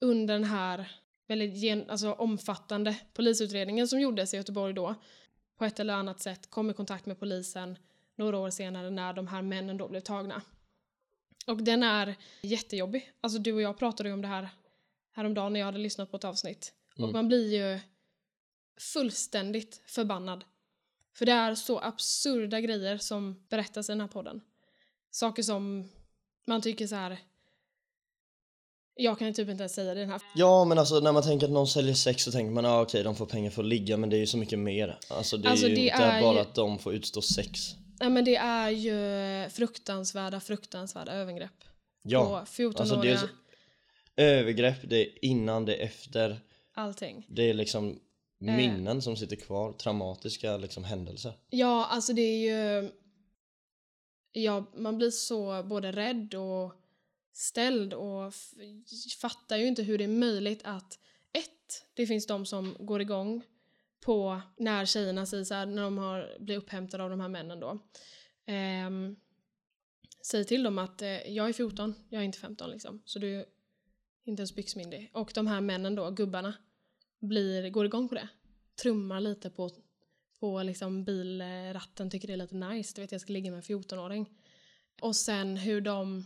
under 0.00 0.34
den 0.34 0.44
här 0.44 0.92
väldigt 1.26 1.56
gen, 1.56 1.90
alltså 1.90 2.12
omfattande 2.12 2.96
polisutredningen 3.14 3.88
som 3.88 4.00
gjordes 4.00 4.34
i 4.34 4.36
Göteborg 4.36 4.74
då 4.74 4.94
på 5.56 5.64
ett 5.64 5.80
eller 5.80 5.94
annat 5.94 6.20
sätt 6.20 6.50
kom 6.50 6.70
i 6.70 6.74
kontakt 6.74 7.06
med 7.06 7.20
polisen 7.20 7.78
några 8.16 8.38
år 8.38 8.50
senare 8.50 8.90
när 8.90 9.12
de 9.12 9.26
här 9.26 9.42
männen 9.42 9.76
då 9.76 9.88
blev 9.88 10.00
tagna. 10.00 10.42
Och 11.46 11.62
den 11.62 11.82
är 11.82 12.14
jättejobbig. 12.42 13.12
Alltså 13.20 13.38
du 13.38 13.52
och 13.52 13.60
jag 13.62 13.78
pratade 13.78 14.08
ju 14.08 14.12
om 14.12 14.22
det 14.22 14.28
här 14.28 14.48
häromdagen 15.12 15.52
när 15.52 15.60
jag 15.60 15.66
hade 15.66 15.78
lyssnat 15.78 16.10
på 16.10 16.16
ett 16.16 16.24
avsnitt. 16.24 16.72
Mm. 16.98 17.08
Och 17.08 17.14
man 17.14 17.28
blir 17.28 17.54
ju 17.54 17.80
fullständigt 18.80 19.82
förbannad. 19.86 20.44
För 21.16 21.26
det 21.26 21.32
är 21.32 21.54
så 21.54 21.78
absurda 21.78 22.60
grejer 22.60 22.98
som 22.98 23.46
berättas 23.48 23.88
i 23.88 23.92
den 23.92 24.00
här 24.00 24.08
podden. 24.08 24.40
Saker 25.10 25.42
som 25.42 25.88
man 26.46 26.60
tycker 26.62 26.86
så 26.86 26.94
här. 26.94 27.18
Jag 28.96 29.18
kan 29.18 29.34
typ 29.34 29.48
inte 29.48 29.62
ens 29.62 29.74
säga 29.74 29.94
det 29.94 30.00
i 30.00 30.04
den 30.04 30.10
här. 30.10 30.22
Ja 30.36 30.64
men 30.64 30.78
alltså 30.78 31.00
när 31.00 31.12
man 31.12 31.22
tänker 31.22 31.46
att 31.46 31.52
någon 31.52 31.66
säljer 31.66 31.94
sex 31.94 32.22
så 32.22 32.32
tänker 32.32 32.50
man 32.52 32.64
ah, 32.64 32.82
okej 32.82 33.02
de 33.02 33.16
får 33.16 33.26
pengar 33.26 33.50
för 33.50 33.62
att 33.62 33.68
ligga 33.68 33.96
men 33.96 34.10
det 34.10 34.16
är 34.16 34.18
ju 34.18 34.26
så 34.26 34.36
mycket 34.36 34.58
mer. 34.58 34.98
Alltså 35.08 35.36
det 35.36 35.48
är 35.48 35.50
Alltså, 35.50 35.68
ju 35.68 35.74
det 35.74 35.80
inte 35.80 35.94
är 35.94 36.22
bara 36.22 36.34
ju- 36.34 36.40
att 36.40 36.54
de 36.54 36.78
får 36.78 36.94
utstå 36.94 37.22
sex. 37.22 37.74
Nej 38.04 38.12
men 38.12 38.24
det 38.24 38.36
är 38.36 38.70
ju 38.70 39.50
fruktansvärda, 39.50 40.40
fruktansvärda 40.40 41.12
övergrepp. 41.12 41.64
Ja, 42.02 42.24
på 42.26 42.46
14-åriga, 42.46 42.80
alltså 42.80 42.96
det 42.96 43.10
är 43.10 43.16
så, 43.16 43.26
övergrepp, 44.16 44.76
det 44.82 44.96
är 44.96 45.24
innan, 45.24 45.64
det 45.64 45.76
är 45.76 45.84
efter. 45.84 46.40
allting. 46.74 47.26
Det 47.28 47.50
är 47.50 47.54
liksom 47.54 48.00
Eh. 48.48 48.56
minnen 48.56 49.02
som 49.02 49.16
sitter 49.16 49.36
kvar, 49.36 49.72
traumatiska 49.72 50.56
liksom 50.56 50.84
händelser. 50.84 51.32
Ja, 51.50 51.86
alltså 51.86 52.12
det 52.12 52.22
är 52.22 52.38
ju... 52.82 52.90
Ja, 54.32 54.64
man 54.76 54.96
blir 54.96 55.10
så 55.10 55.62
både 55.62 55.92
rädd 55.92 56.34
och 56.34 56.72
ställd 57.32 57.94
och 57.94 58.32
fattar 59.20 59.56
ju 59.56 59.66
inte 59.66 59.82
hur 59.82 59.98
det 59.98 60.04
är 60.04 60.08
möjligt 60.08 60.60
att 60.64 60.98
ett, 61.32 61.84
det 61.94 62.06
finns 62.06 62.26
de 62.26 62.46
som 62.46 62.76
går 62.78 63.00
igång 63.00 63.42
på 64.04 64.40
när 64.56 64.86
tjejerna 64.86 65.26
säger 65.26 65.44
så 65.44 65.54
här, 65.54 65.66
när 65.66 65.82
de 65.82 65.98
har 65.98 66.36
blivit 66.40 66.62
upphämtade 66.62 67.02
av 67.04 67.10
de 67.10 67.20
här 67.20 67.28
männen 67.28 67.60
då. 67.60 67.78
Ehm, 68.46 69.16
säger 70.26 70.44
till 70.44 70.62
dem 70.62 70.78
att 70.78 71.02
eh, 71.02 71.08
jag 71.08 71.48
är 71.48 71.52
14, 71.52 71.94
jag 72.08 72.20
är 72.20 72.24
inte 72.24 72.38
15 72.38 72.70
liksom, 72.70 73.02
så 73.04 73.18
du 73.18 73.34
är 73.34 73.46
inte 74.24 74.40
ens 74.40 74.54
byxmyndig. 74.54 75.10
Och 75.14 75.32
de 75.34 75.46
här 75.46 75.60
männen 75.60 75.94
då, 75.94 76.10
gubbarna, 76.10 76.54
blir, 77.20 77.70
går 77.70 77.86
igång 77.86 78.08
på 78.08 78.14
det. 78.14 78.28
Trummar 78.82 79.20
lite 79.20 79.50
på 79.50 79.70
på 80.40 80.62
liksom 80.62 81.04
bilratten 81.04 82.10
tycker 82.10 82.28
det 82.28 82.34
är 82.34 82.36
lite 82.36 82.54
nice. 82.54 82.92
Du 82.94 83.00
vet 83.00 83.12
jag 83.12 83.20
ska 83.20 83.32
ligga 83.32 83.50
med 83.50 83.56
en 83.56 83.62
14-åring. 83.62 84.30
Och 85.00 85.16
sen 85.16 85.56
hur 85.56 85.80
de 85.80 86.24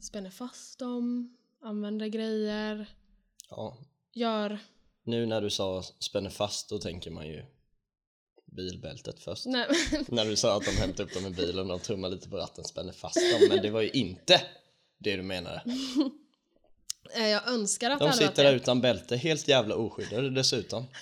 spänner 0.00 0.30
fast 0.30 0.78
dem, 0.78 1.36
använder 1.60 2.06
grejer, 2.06 2.86
Ja. 3.50 3.76
gör... 4.12 4.58
Nu 5.04 5.26
när 5.26 5.40
du 5.40 5.50
sa 5.50 5.82
spänner 5.98 6.30
fast 6.30 6.68
då 6.68 6.78
tänker 6.78 7.10
man 7.10 7.26
ju 7.26 7.44
bilbältet 8.46 9.20
först. 9.20 9.46
Nej, 9.46 9.66
När 10.08 10.24
du 10.24 10.36
sa 10.36 10.56
att 10.56 10.64
de 10.64 10.70
hämtar 10.70 11.04
upp 11.04 11.14
dem 11.14 11.26
i 11.26 11.30
bilen 11.30 11.70
och 11.70 11.82
trummar 11.82 12.08
lite 12.08 12.28
på 12.28 12.36
ratten 12.36 12.64
spänner 12.64 12.92
fast 12.92 13.16
dem. 13.32 13.48
Men 13.48 13.62
det 13.62 13.70
var 13.70 13.80
ju 13.80 13.90
inte 13.90 14.40
det 14.98 15.16
du 15.16 15.22
menade. 15.22 15.62
eh, 17.16 17.28
jag 17.28 17.48
önskar 17.48 17.90
att 17.90 17.98
det 17.98 18.04
De 18.04 18.10
hade 18.10 18.26
sitter 18.28 18.44
där 18.44 18.50
det. 18.50 18.56
utan 18.56 18.80
bälte, 18.80 19.16
helt 19.16 19.48
jävla 19.48 19.74
oskyddade 19.74 20.30
dessutom. 20.30 20.84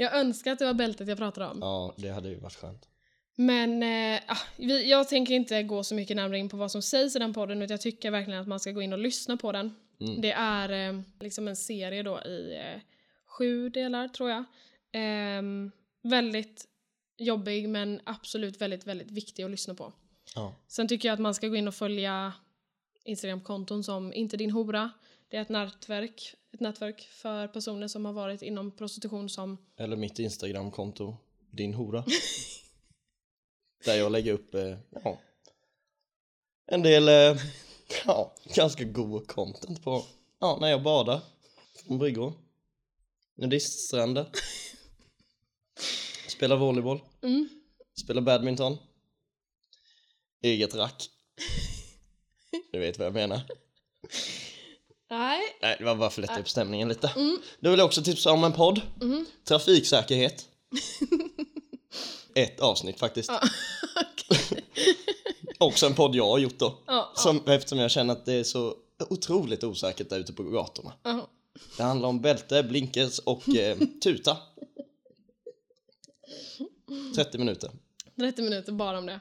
Jag 0.00 0.16
önskar 0.16 0.52
att 0.52 0.58
det 0.58 0.64
var 0.64 0.74
bältet 0.74 1.08
jag 1.08 1.18
pratade 1.18 1.46
om. 1.46 1.58
Ja, 1.60 1.94
det 1.96 2.08
hade 2.08 2.28
ju 2.28 2.38
varit 2.38 2.54
skönt. 2.54 2.88
Men 3.34 3.82
eh, 3.82 4.20
ah, 4.26 4.36
vi, 4.56 4.90
jag 4.90 5.08
tänker 5.08 5.34
inte 5.34 5.62
gå 5.62 5.84
så 5.84 5.94
mycket 5.94 6.16
närmare 6.16 6.38
in 6.38 6.48
på 6.48 6.56
vad 6.56 6.70
som 6.72 6.82
sägs 6.82 7.16
i 7.16 7.18
den 7.18 7.34
podden 7.34 7.62
utan 7.62 7.74
jag 7.74 7.80
tycker 7.80 8.10
verkligen 8.10 8.40
att 8.40 8.48
man 8.48 8.60
ska 8.60 8.72
gå 8.72 8.82
in 8.82 8.92
och 8.92 8.98
lyssna 8.98 9.36
på 9.36 9.52
den. 9.52 9.74
Mm. 10.00 10.20
Det 10.20 10.32
är 10.32 10.88
eh, 10.88 11.00
liksom 11.20 11.48
en 11.48 11.56
serie 11.56 12.02
då 12.02 12.20
i 12.20 12.56
eh, 12.56 12.80
sju 13.26 13.68
delar 13.68 14.08
tror 14.08 14.30
jag. 14.30 14.44
Ehm, 14.92 15.70
väldigt 16.02 16.64
jobbig 17.16 17.68
men 17.68 18.00
absolut 18.04 18.60
väldigt, 18.60 18.86
väldigt 18.86 19.10
viktig 19.10 19.42
att 19.42 19.50
lyssna 19.50 19.74
på. 19.74 19.92
Ja. 20.34 20.54
Sen 20.68 20.88
tycker 20.88 21.08
jag 21.08 21.14
att 21.14 21.20
man 21.20 21.34
ska 21.34 21.48
gå 21.48 21.56
in 21.56 21.68
och 21.68 21.74
följa 21.74 22.32
Instagramkonton 23.04 23.84
som 23.84 24.12
Inte 24.12 24.36
din 24.36 24.50
hora. 24.50 24.90
Det 25.28 25.36
är 25.36 25.42
ett 25.42 25.48
nätverk, 25.48 26.34
ett 26.52 26.60
nätverk 26.60 27.08
för 27.10 27.48
personer 27.48 27.88
som 27.88 28.04
har 28.04 28.12
varit 28.12 28.42
inom 28.42 28.70
prostitution 28.70 29.28
som 29.28 29.58
Eller 29.76 29.96
mitt 29.96 30.18
Instagramkonto, 30.18 31.16
din 31.50 31.74
hora. 31.74 32.04
Där 33.84 33.94
jag 33.94 34.12
lägger 34.12 34.32
upp, 34.32 34.54
eh, 34.54 34.78
ja, 34.90 35.18
en 36.66 36.82
del, 36.82 37.08
eh, 37.08 37.42
ja, 38.06 38.34
ganska 38.54 38.84
god 38.84 39.26
content 39.28 39.84
på, 39.84 40.04
ja, 40.40 40.58
när 40.60 40.68
jag 40.68 40.82
badar. 40.82 41.20
Från 41.86 41.98
bryggor. 41.98 42.32
Nudiststränder. 43.36 44.30
Spelar 46.28 46.56
volleyboll. 46.56 47.00
mm, 47.22 47.48
Spelar 48.00 48.22
badminton. 48.22 48.76
Eget 50.42 50.74
rack. 50.74 51.08
Du 52.72 52.78
vet 52.78 52.98
vad 52.98 53.06
jag 53.06 53.14
menar. 53.14 53.40
Nej. 55.10 55.40
Nej, 55.62 55.76
det 55.78 55.84
var 55.84 55.94
bara 55.94 56.10
för 56.10 56.22
att 56.22 56.28
lätta 56.28 56.40
upp 56.40 56.48
stämningen 56.48 56.88
lite. 56.88 57.08
Mm. 57.16 57.38
Då 57.60 57.70
vill 57.70 57.78
jag 57.78 57.86
också 57.86 58.02
tipsa 58.02 58.32
om 58.32 58.44
en 58.44 58.52
podd. 58.52 58.80
Mm. 59.00 59.26
Trafiksäkerhet. 59.44 60.48
Ett 62.34 62.60
avsnitt 62.60 62.98
faktiskt. 62.98 63.28
Ja. 63.28 63.40
Också 65.58 65.86
en 65.86 65.94
podd 65.94 66.14
jag 66.14 66.26
har 66.28 66.38
gjort 66.38 66.58
då. 66.58 66.78
Ja, 66.86 67.12
Som, 67.14 67.40
eftersom 67.46 67.78
jag 67.78 67.90
känner 67.90 68.12
att 68.12 68.26
det 68.26 68.34
är 68.34 68.44
så 68.44 68.74
otroligt 69.10 69.64
osäkert 69.64 70.08
där 70.10 70.18
ute 70.18 70.32
på 70.32 70.42
gatorna. 70.42 70.92
ja. 71.02 71.28
Det 71.76 71.82
handlar 71.82 72.08
om 72.08 72.20
bälte, 72.20 72.62
blinkers 72.62 73.18
och 73.18 73.48
eh, 73.48 73.78
tuta. 74.02 74.36
30 77.16 77.38
minuter. 77.38 77.70
30 78.20 78.42
minuter 78.42 78.72
bara 78.72 78.98
om 78.98 79.06
det. 79.06 79.20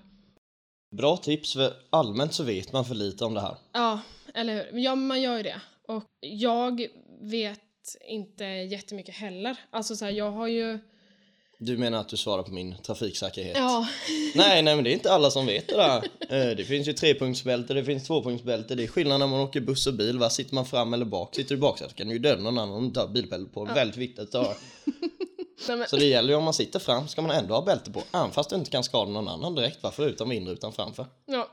Bra 0.95 1.17
tips, 1.17 1.53
för 1.53 1.73
allmänt 1.89 2.33
så 2.33 2.43
vet 2.43 2.73
man 2.73 2.85
för 2.85 2.95
lite 2.95 3.25
om 3.25 3.33
det 3.33 3.41
här. 3.41 3.57
Ja, 3.71 3.99
eller 4.33 4.53
hur? 4.55 4.79
Ja, 4.79 4.95
man 4.95 5.21
gör 5.21 5.37
ju 5.37 5.43
det. 5.43 5.61
Och 5.87 6.03
jag 6.19 6.87
vet 7.21 7.59
inte 8.07 8.43
jättemycket 8.43 9.15
heller. 9.15 9.59
Alltså 9.69 9.95
så 9.95 10.05
här, 10.05 10.11
jag 10.11 10.31
har 10.31 10.47
ju... 10.47 10.79
Du 11.59 11.77
menar 11.77 11.99
att 11.99 12.09
du 12.09 12.17
svarar 12.17 12.43
på 12.43 12.51
min 12.51 12.75
trafiksäkerhet? 12.83 13.57
Ja, 13.57 13.87
Nej, 14.35 14.61
nej 14.61 14.75
men 14.75 14.83
det 14.83 14.89
är 14.91 14.93
inte 14.93 15.11
alla 15.11 15.31
som 15.31 15.45
vet 15.45 15.67
det 15.67 15.75
där. 15.75 15.97
Eh, 16.29 16.55
Det 16.55 16.65
finns 16.65 16.87
ju 16.87 16.93
trepunktsbälte, 16.93 17.73
det 17.73 17.83
finns 17.83 18.03
tvåpunktsbälte. 18.07 18.75
Det 18.75 18.83
är 18.83 18.87
skillnad 18.87 19.19
när 19.19 19.27
man 19.27 19.39
åker 19.39 19.61
buss 19.61 19.87
och 19.87 19.93
bil. 19.93 20.17
Va? 20.19 20.29
Sitter 20.29 20.55
man 20.55 20.65
fram 20.65 20.93
eller 20.93 21.05
bak? 21.05 21.35
Sitter 21.35 21.55
du 21.55 21.61
bak 21.61 21.77
så 21.79 21.85
kan 21.89 22.07
du 22.07 22.13
ju 22.13 22.19
döda 22.19 22.41
någon 22.41 22.57
annan 22.57 22.75
om 22.75 22.93
du 22.93 22.99
har 22.99 23.07
bilbälte 23.07 23.51
på. 23.53 23.65
Väldigt 23.65 23.97
viktigt 23.97 24.35
att 24.35 24.45
ha. 24.45 24.55
Så 25.89 25.95
det 25.97 26.05
gäller 26.05 26.29
ju 26.29 26.35
om 26.35 26.43
man 26.43 26.53
sitter 26.53 26.79
fram 26.79 27.07
ska 27.07 27.21
man 27.21 27.31
ändå 27.31 27.53
ha 27.53 27.61
bälte 27.61 27.91
på. 27.91 28.03
Även 28.13 28.31
fast 28.31 28.49
du 28.49 28.55
inte 28.55 28.71
kan 28.71 28.83
skada 28.83 29.11
någon 29.11 29.27
annan 29.27 29.55
direkt 29.55 29.83
va? 29.83 29.91
Förutom 29.95 30.29
vindrutan 30.29 30.73
framför. 30.73 31.05
ja. 31.25 31.47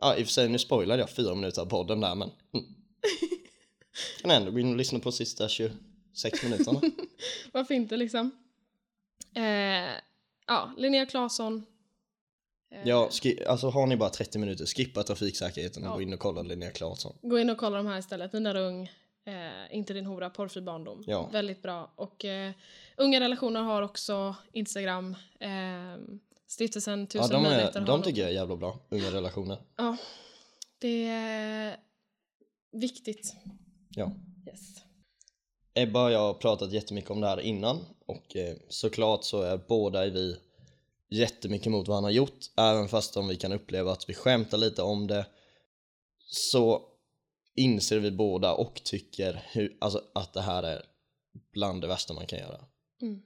Ja 0.00 0.16
i 0.16 0.22
och 0.22 0.26
för 0.26 0.32
sig 0.32 0.48
nu 0.48 0.58
spoilade 0.58 1.02
jag 1.02 1.10
fyra 1.10 1.34
minuter 1.34 1.62
av 1.62 1.66
podden 1.66 2.00
där 2.00 2.14
men. 2.14 2.30
Mm. 2.54 2.66
Kan 4.22 4.30
ändå 4.30 4.50
gå 4.50 4.58
in 4.58 4.70
och 4.70 4.76
lyssna 4.76 4.98
på 4.98 5.12
sista 5.12 5.48
26 5.48 6.42
minuterna. 6.42 6.80
Varför 7.52 7.74
inte 7.74 7.96
liksom? 7.96 8.30
Eh, 9.34 9.90
ja, 10.46 10.70
Linnea 10.76 11.06
Claesson. 11.06 11.66
Eh, 12.72 12.80
Ja, 12.88 13.10
alltså 13.46 13.68
har 13.70 13.86
ni 13.86 13.96
bara 13.96 14.10
30 14.10 14.38
minuter, 14.38 14.66
skippa 14.66 15.02
trafiksäkerheten 15.02 15.82
och 15.84 15.90
Ja. 15.90 15.94
gå 15.94 16.02
in 16.02 16.12
och 16.12 16.18
kolla 16.20 16.42
Linnea 16.42 16.70
Claesson. 16.70 17.16
Gå 17.22 17.38
in 17.38 17.50
och 17.50 17.58
kolla 17.58 17.76
de 17.76 17.86
här 17.86 17.98
istället. 17.98 18.32
Nina 18.32 18.54
Rung, 18.54 18.90
eh, 19.24 19.76
Inte 19.76 19.94
din 19.94 20.06
hora, 20.06 20.30
Porrfri 20.30 20.60
barndom. 20.60 21.04
Ja. 21.06 21.28
Väldigt 21.32 21.62
bra. 21.62 21.92
Och 21.96 22.24
eh, 22.24 22.52
Unga 22.96 23.20
relationer 23.20 23.60
har 23.62 23.82
också 23.82 24.36
Instagram. 24.52 25.16
Eh, 25.40 25.50
Stiftelsen 26.46 27.00
Ja, 27.00 27.06
Tusen 27.06 27.30
de, 27.30 27.42
möjligheter 27.42 27.80
är, 27.80 27.86
de 27.86 28.02
tycker 28.02 28.20
jag 28.20 28.30
är 28.30 28.34
jävla 28.34 28.56
bra, 28.56 28.78
unga 28.88 29.10
relationer. 29.10 29.58
Ja, 29.76 29.96
det 30.78 31.06
är 31.08 31.76
viktigt. 32.72 33.34
Ja. 33.88 34.12
Yes. 34.46 34.60
Ebba 35.74 36.04
och 36.04 36.10
jag 36.12 36.18
har 36.18 36.34
pratat 36.34 36.72
jättemycket 36.72 37.10
om 37.10 37.20
det 37.20 37.26
här 37.26 37.40
innan 37.40 37.84
och 38.12 38.36
eh, 38.36 38.56
såklart 38.68 39.24
så 39.24 39.42
är 39.42 39.56
båda 39.68 40.06
är 40.06 40.10
vi 40.10 40.36
jättemycket 41.10 41.66
emot 41.66 41.88
vad 41.88 41.96
han 41.96 42.04
har 42.04 42.10
gjort 42.10 42.38
även 42.56 42.88
fast 42.88 43.16
om 43.16 43.28
vi 43.28 43.36
kan 43.36 43.52
uppleva 43.52 43.92
att 43.92 44.08
vi 44.08 44.14
skämtar 44.14 44.58
lite 44.58 44.82
om 44.82 45.06
det 45.06 45.26
så 46.26 46.82
inser 47.54 47.98
vi 47.98 48.10
båda 48.10 48.54
och 48.54 48.80
tycker 48.84 49.42
hur, 49.52 49.76
alltså, 49.80 50.02
att 50.14 50.32
det 50.32 50.40
här 50.40 50.62
är 50.62 50.86
bland 51.52 51.80
det 51.80 51.86
värsta 51.86 52.14
man 52.14 52.26
kan 52.26 52.38
göra. 52.38 52.64
Mm. 53.02 53.22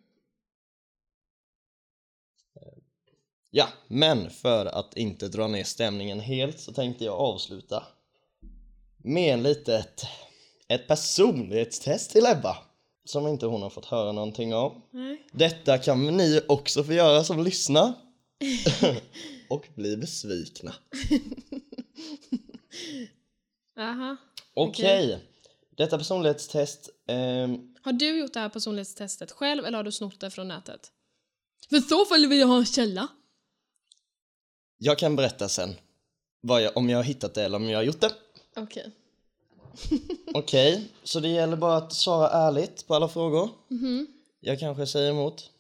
Ja, 3.51 3.68
men 3.88 4.31
för 4.31 4.66
att 4.66 4.96
inte 4.96 5.29
dra 5.29 5.46
ner 5.46 5.64
stämningen 5.64 6.20
helt 6.20 6.61
så 6.61 6.72
tänkte 6.72 7.05
jag 7.05 7.14
avsluta 7.14 7.87
med 8.96 9.35
en 9.35 9.42
litet 9.42 10.07
ett 10.68 10.88
personlighetstest 10.88 12.11
till 12.11 12.27
Ebba 12.27 12.57
som 13.07 13.27
inte 13.27 13.47
hon 13.47 13.62
har 13.62 13.71
fått 13.71 13.85
höra 13.85 14.12
någonting 14.12 14.55
av. 14.55 14.83
Nej. 14.90 15.27
Detta 15.33 15.79
kan 15.79 16.07
ni 16.16 16.40
också 16.49 16.85
få 16.85 16.92
göra 16.92 17.25
som 17.25 17.45
lyssnar. 17.45 17.92
och 19.49 19.66
bli 19.75 19.97
besvikna. 19.97 20.75
Aha. 23.79 24.16
Okej, 24.55 25.25
detta 25.77 25.99
personlighetstest 25.99 26.90
ehm, 27.07 27.75
Har 27.83 27.92
du 27.92 28.19
gjort 28.19 28.33
det 28.33 28.40
här 28.40 28.49
personlighetstestet 28.49 29.33
själv 29.33 29.64
eller 29.64 29.77
har 29.77 29.85
du 29.85 29.92
snott 29.92 30.21
det 30.21 30.31
från 30.31 30.49
nätet? 30.49 30.92
För 31.69 31.81
så 31.81 32.05
fall 32.05 32.27
vill 32.27 32.38
jag 32.38 32.47
ha 32.47 32.59
en 32.59 32.66
källa. 32.66 33.09
Jag 34.79 34.99
kan 34.99 35.16
berätta 35.16 35.49
sen 35.49 35.75
jag, 36.42 36.77
om 36.77 36.90
jag 36.90 36.99
har 36.99 37.05
hittat 37.05 37.35
det 37.35 37.45
eller 37.45 37.57
om 37.57 37.69
jag 37.69 37.79
har 37.79 37.85
gjort 37.85 38.01
det. 38.01 38.12
Okej. 38.57 38.92
Okej, 40.34 40.88
så 41.04 41.20
det 41.20 41.28
gäller 41.28 41.56
bara 41.56 41.76
att 41.76 41.92
svara 41.92 42.28
ärligt 42.30 42.86
på 42.86 42.94
alla 42.94 43.08
frågor. 43.08 43.50
Jag 44.40 44.60
kanske 44.60 44.86
säger 44.86 45.10
emot. 45.10 45.50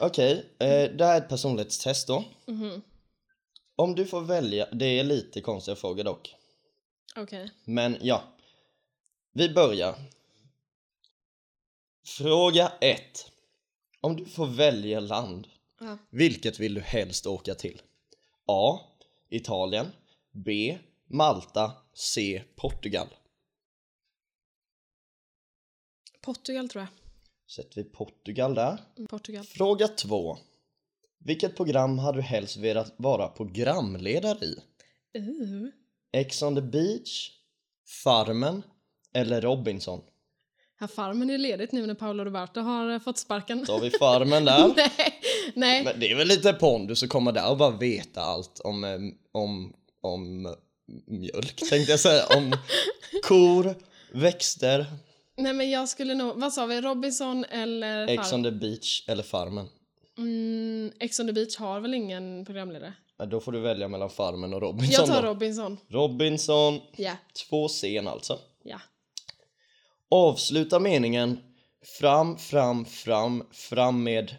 Okej, 0.00 0.46
eh, 0.58 0.68
det 0.96 1.04
här 1.04 1.14
är 1.14 1.18
ett 1.22 1.28
personlighetstest 1.28 2.06
då. 2.08 2.24
Om 3.76 3.94
du 3.94 4.06
får 4.06 4.20
välja, 4.20 4.68
det 4.72 4.98
är 4.98 5.04
lite 5.04 5.40
konstiga 5.40 5.76
frågor 5.76 6.04
dock. 6.04 6.34
Okej. 7.16 7.50
Men 7.64 7.96
ja, 8.00 8.22
vi 9.32 9.48
börjar. 9.48 9.94
Fråga 12.06 12.72
1. 12.80 13.30
Om 14.00 14.16
du 14.16 14.24
får 14.24 14.46
välja 14.46 15.00
land, 15.00 15.48
Ja. 15.80 15.98
vilket 16.10 16.60
vill 16.60 16.74
du 16.74 16.80
helst 16.80 17.26
åka 17.26 17.54
till? 17.54 17.82
A. 18.46 18.80
Italien 19.30 19.86
B. 20.32 20.78
Malta 21.10 21.72
C. 21.94 22.42
Portugal 22.56 23.08
Portugal 26.24 26.68
tror 26.68 26.82
jag. 26.82 26.88
Sätter 27.50 27.82
vi 27.82 27.84
Portugal 27.84 28.54
där. 28.54 28.78
Mm, 28.96 29.06
Portugal. 29.06 29.44
Fråga 29.44 29.88
2. 29.88 30.38
Vilket 31.24 31.56
program 31.56 31.98
hade 31.98 32.18
du 32.18 32.22
helst 32.22 32.56
velat 32.56 32.94
vara 32.96 33.28
programledare 33.28 34.44
i? 34.44 34.56
Uh. 35.18 35.68
Ex 36.12 36.42
on 36.42 36.54
the 36.54 36.62
beach, 36.62 37.30
Farmen 38.04 38.62
eller 39.14 39.40
Robinson? 39.40 40.00
Här 40.76 40.86
farmen 40.86 41.30
är 41.30 41.38
ledigt 41.38 41.72
nu 41.72 41.86
när 41.86 41.94
Paolo 41.94 42.24
Roberto 42.24 42.60
har 42.60 42.90
eh, 42.90 42.98
fått 42.98 43.18
sparken. 43.18 43.64
Då 43.66 43.72
har 43.72 43.80
vi 43.80 43.90
Farmen 43.90 44.44
där. 44.44 44.72
nej, 44.76 44.92
nej. 45.54 45.84
Men 45.84 46.00
det 46.00 46.10
är 46.10 46.16
väl 46.16 46.28
lite 46.28 46.52
pondus 46.52 47.02
att 47.02 47.08
komma 47.08 47.32
där 47.32 47.50
och 47.50 47.56
bara 47.56 47.70
veta 47.70 48.20
allt 48.20 48.60
om, 48.60 48.84
eh, 48.84 48.98
om, 49.32 49.72
om 50.00 50.54
mjölk 51.06 51.56
tänkte 51.70 51.90
jag 51.92 52.00
säga. 52.00 52.26
Om 52.36 52.52
kor, 53.22 53.74
växter, 54.12 54.86
nej 55.36 55.52
men 55.52 55.70
jag 55.70 55.88
skulle 55.88 56.14
nog, 56.14 56.40
vad 56.40 56.52
sa 56.52 56.66
vi, 56.66 56.80
Robinson 56.80 57.44
eller 57.44 58.08
Ex 58.08 58.32
on 58.32 58.42
the 58.44 58.50
beach 58.50 59.04
eller 59.08 59.22
Farmen. 59.22 59.68
Mm, 60.18 60.92
Ex 61.00 61.20
on 61.20 61.26
the 61.26 61.32
beach 61.32 61.56
har 61.56 61.80
väl 61.80 61.94
ingen 61.94 62.44
programledare? 62.44 62.92
Ja, 63.18 63.26
Då 63.26 63.40
får 63.40 63.52
du 63.52 63.60
välja 63.60 63.88
mellan 63.88 64.10
Farmen 64.10 64.54
och 64.54 64.60
Robinson 64.62 64.92
Jag 64.92 65.06
tar 65.06 65.22
då. 65.22 65.28
Robinson. 65.28 65.78
Robinson, 65.88 66.80
Ja, 66.96 67.16
två 67.48 67.68
scen 67.68 68.08
alltså. 68.08 68.38
ja. 68.64 68.80
Avsluta 70.10 70.78
meningen 70.78 71.38
fram, 72.00 72.38
fram, 72.38 72.84
fram, 72.84 73.44
fram 73.52 74.02
med 74.02 74.36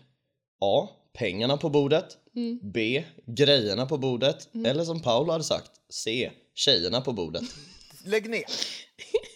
A. 0.62 0.88
Pengarna 1.14 1.58
på 1.58 1.70
bordet. 1.70 2.18
B. 2.62 3.04
Grejerna 3.26 3.86
på 3.86 3.98
bordet. 3.98 4.50
Eller 4.66 4.84
som 4.84 5.02
Paul 5.02 5.30
hade 5.30 5.44
sagt, 5.44 5.72
C. 5.90 6.32
Tjejerna 6.54 7.02
på 7.02 7.14
bordet. 7.14 7.44
Lägg 8.06 8.30
ner. 8.30 8.44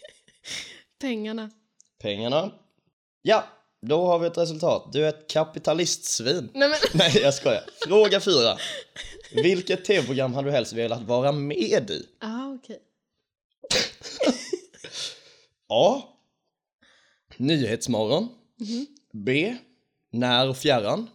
Pengarna. 1.02 1.52
Pengarna. 2.02 2.52
Ja, 3.22 3.44
då 3.82 4.06
har 4.06 4.20
vi 4.20 4.28
ett 4.28 4.38
resultat. 4.38 4.94
Du 4.94 5.06
är 5.06 5.10
ett 5.10 5.30
kapitalistsvin. 5.30 6.50
Nej 6.54 6.70
men, 6.70 6.78
Nej, 6.94 7.18
jag 7.22 7.34
skojar. 7.34 7.64
Fråga 7.88 8.20
fyra. 8.20 8.58
Vilket 9.34 9.86
tv-program 9.86 10.34
hade 10.34 10.48
du 10.48 10.52
helst 10.52 10.74
velat 10.74 11.02
vara 11.02 11.32
med 11.32 11.58
i? 11.92 12.06
ah, 12.20 12.54
okej. 12.54 12.80
A. 15.68 16.02
Nyhetsmorgon. 17.38 18.28
B. 19.14 19.56
När 20.12 20.50
och 20.50 20.58
fjärran. 20.58 21.10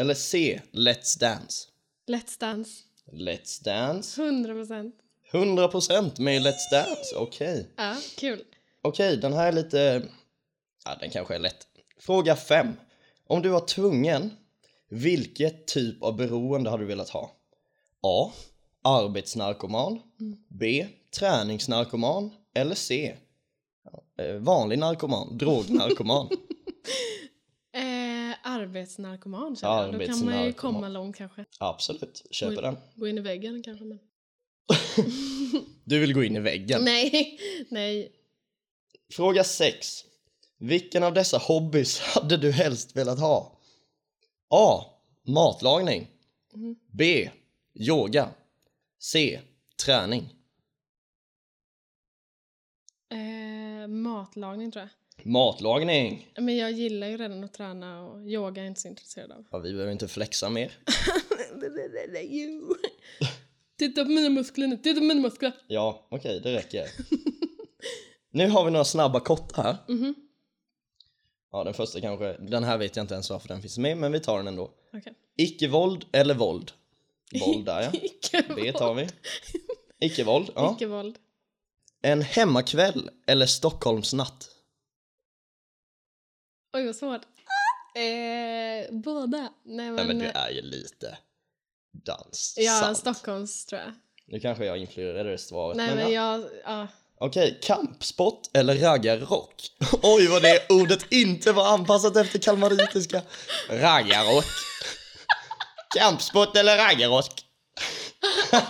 Eller 0.00 0.14
C. 0.14 0.60
Let's 0.72 1.18
Dance. 1.18 1.68
Let's 2.06 2.38
Dance. 2.38 2.82
Let's 3.12 3.64
Dance. 3.64 4.22
100 4.22 4.54
procent. 4.54 4.94
100% 5.32 6.20
med 6.20 6.36
i 6.36 6.40
Let's 6.40 6.70
Dance. 6.72 7.16
Okej. 7.16 7.68
Ja, 7.76 7.96
kul. 8.16 8.44
Okej, 8.82 9.16
den 9.16 9.32
här 9.32 9.48
är 9.48 9.52
lite... 9.52 10.02
Ja, 10.84 10.96
den 11.00 11.10
kanske 11.10 11.34
är 11.34 11.38
lätt. 11.38 11.66
Fråga 11.98 12.36
5. 12.36 12.72
Om 13.26 13.42
du 13.42 13.48
var 13.48 13.60
tvungen, 13.60 14.30
vilket 14.88 15.66
typ 15.66 16.02
av 16.02 16.16
beroende 16.16 16.70
hade 16.70 16.82
du 16.82 16.86
velat 16.86 17.10
ha? 17.10 17.36
A. 18.02 18.32
Arbetsnarkoman. 18.82 20.00
B. 20.48 20.86
Träningsnarkoman. 21.18 22.30
Eller 22.54 22.74
C. 22.74 23.16
eh, 24.18 24.34
Vanlig 24.34 24.78
narkoman, 24.78 25.38
drognarkoman. 25.38 26.28
Arbetsnarkoman 28.60 29.56
känner 29.56 29.82
jag. 29.82 30.00
Då 30.00 30.06
kan 30.06 30.24
man 30.24 30.44
ju 30.44 30.52
komma 30.52 30.88
långt 30.88 31.16
kanske. 31.16 31.44
Absolut, 31.58 32.26
köper 32.30 32.62
den. 32.62 32.76
Gå 32.94 33.08
in 33.08 33.18
i 33.18 33.20
väggen 33.20 33.62
kanske. 33.62 33.84
Men... 33.84 33.98
Du 35.84 35.98
vill 35.98 36.14
gå 36.14 36.24
in 36.24 36.36
i 36.36 36.40
väggen. 36.40 36.84
Nej, 36.84 37.38
nej. 37.68 38.12
Fråga 39.12 39.44
6. 39.44 40.04
Vilken 40.58 41.02
av 41.02 41.14
dessa 41.14 41.38
hobbys 41.38 42.00
hade 42.00 42.36
du 42.36 42.50
helst 42.52 42.96
velat 42.96 43.20
ha? 43.20 43.58
A. 44.50 44.84
Matlagning. 45.26 46.06
B. 46.92 47.30
Yoga. 47.74 48.28
C. 48.98 49.40
Träning. 49.84 50.34
Eh, 53.10 53.88
matlagning 53.88 54.72
tror 54.72 54.82
jag. 54.82 54.90
Matlagning. 55.24 56.32
Men 56.38 56.56
jag 56.56 56.72
gillar 56.72 57.06
ju 57.06 57.16
redan 57.16 57.44
att 57.44 57.52
träna 57.54 58.02
och 58.02 58.28
yoga 58.28 58.60
är 58.60 58.64
jag 58.64 58.70
inte 58.70 58.80
så 58.80 58.88
intresserad 58.88 59.32
av. 59.32 59.46
Ja, 59.50 59.58
vi 59.58 59.72
behöver 59.72 59.92
inte 59.92 60.08
flexa 60.08 60.48
mer. 60.48 60.72
Titta 63.78 64.04
på 64.04 64.10
mina 64.10 64.28
muskler 64.28 64.66
nu, 64.66 64.76
titta 64.76 65.00
på 65.00 65.04
mina 65.04 65.20
muskler. 65.20 65.52
Ja, 65.66 66.06
okej, 66.10 66.40
det 66.42 66.52
räcker. 66.56 66.86
nu 68.30 68.48
har 68.48 68.64
vi 68.64 68.70
några 68.70 68.84
snabba 68.84 69.20
korta 69.20 69.62
här. 69.62 69.76
Ja, 71.52 71.64
den 71.64 71.74
första 71.74 72.00
kanske, 72.00 72.32
den 72.32 72.64
här 72.64 72.78
vet 72.78 72.96
jag 72.96 73.04
inte 73.04 73.14
ens 73.14 73.30
varför 73.30 73.48
den 73.48 73.60
finns 73.62 73.78
med, 73.78 73.96
men 73.96 74.12
vi 74.12 74.20
tar 74.20 74.36
den 74.36 74.48
ändå. 74.48 74.70
Okej. 74.92 75.14
Icke-våld 75.36 76.06
eller 76.12 76.34
våld? 76.34 76.72
Våld 77.40 77.66
där 77.66 77.82
ja. 77.82 77.90
Det 78.56 78.72
tar 78.72 78.94
vi. 78.94 79.08
Icke-våld, 80.00 80.50
ja. 80.54 80.74
Icke-våld. 80.76 81.18
En 82.02 82.22
hemmakväll 82.22 83.10
eller 83.26 83.46
Stockholmsnatt? 83.46 84.48
Oj 86.72 86.86
vad 86.86 86.96
svårt. 86.96 87.22
Eh, 87.94 88.94
båda. 88.94 89.38
Nej 89.38 89.86
men, 89.86 89.94
Nej 89.94 90.06
men 90.06 90.18
du 90.18 90.26
är 90.26 90.50
ju 90.50 90.62
lite 90.62 91.18
danssant. 91.92 92.66
ja, 92.66 92.94
Stockholms 92.94 93.66
tror 93.66 93.80
jag. 93.80 93.92
Nu 94.26 94.40
kanske 94.40 94.64
jag 94.64 94.78
influerade 94.78 95.38
svaret. 95.38 95.76
Nej 95.76 95.86
men, 95.86 95.96
men 95.96 96.12
ja. 96.12 96.38
jag, 96.38 96.50
ja. 96.64 96.88
Okej, 97.22 97.58
kampsport 97.62 98.42
eller 98.52 98.76
raggarrock? 98.76 99.70
Oj 100.02 100.26
vad 100.26 100.42
det 100.42 100.66
ordet 100.68 101.12
inte 101.12 101.52
var 101.52 101.74
anpassat 101.74 102.16
efter 102.16 102.38
kalmaritiska. 102.38 103.22
Raggarrock. 103.68 104.44
Kampsport 105.98 106.56
eller 106.56 106.76
raggarrock? 106.78 107.44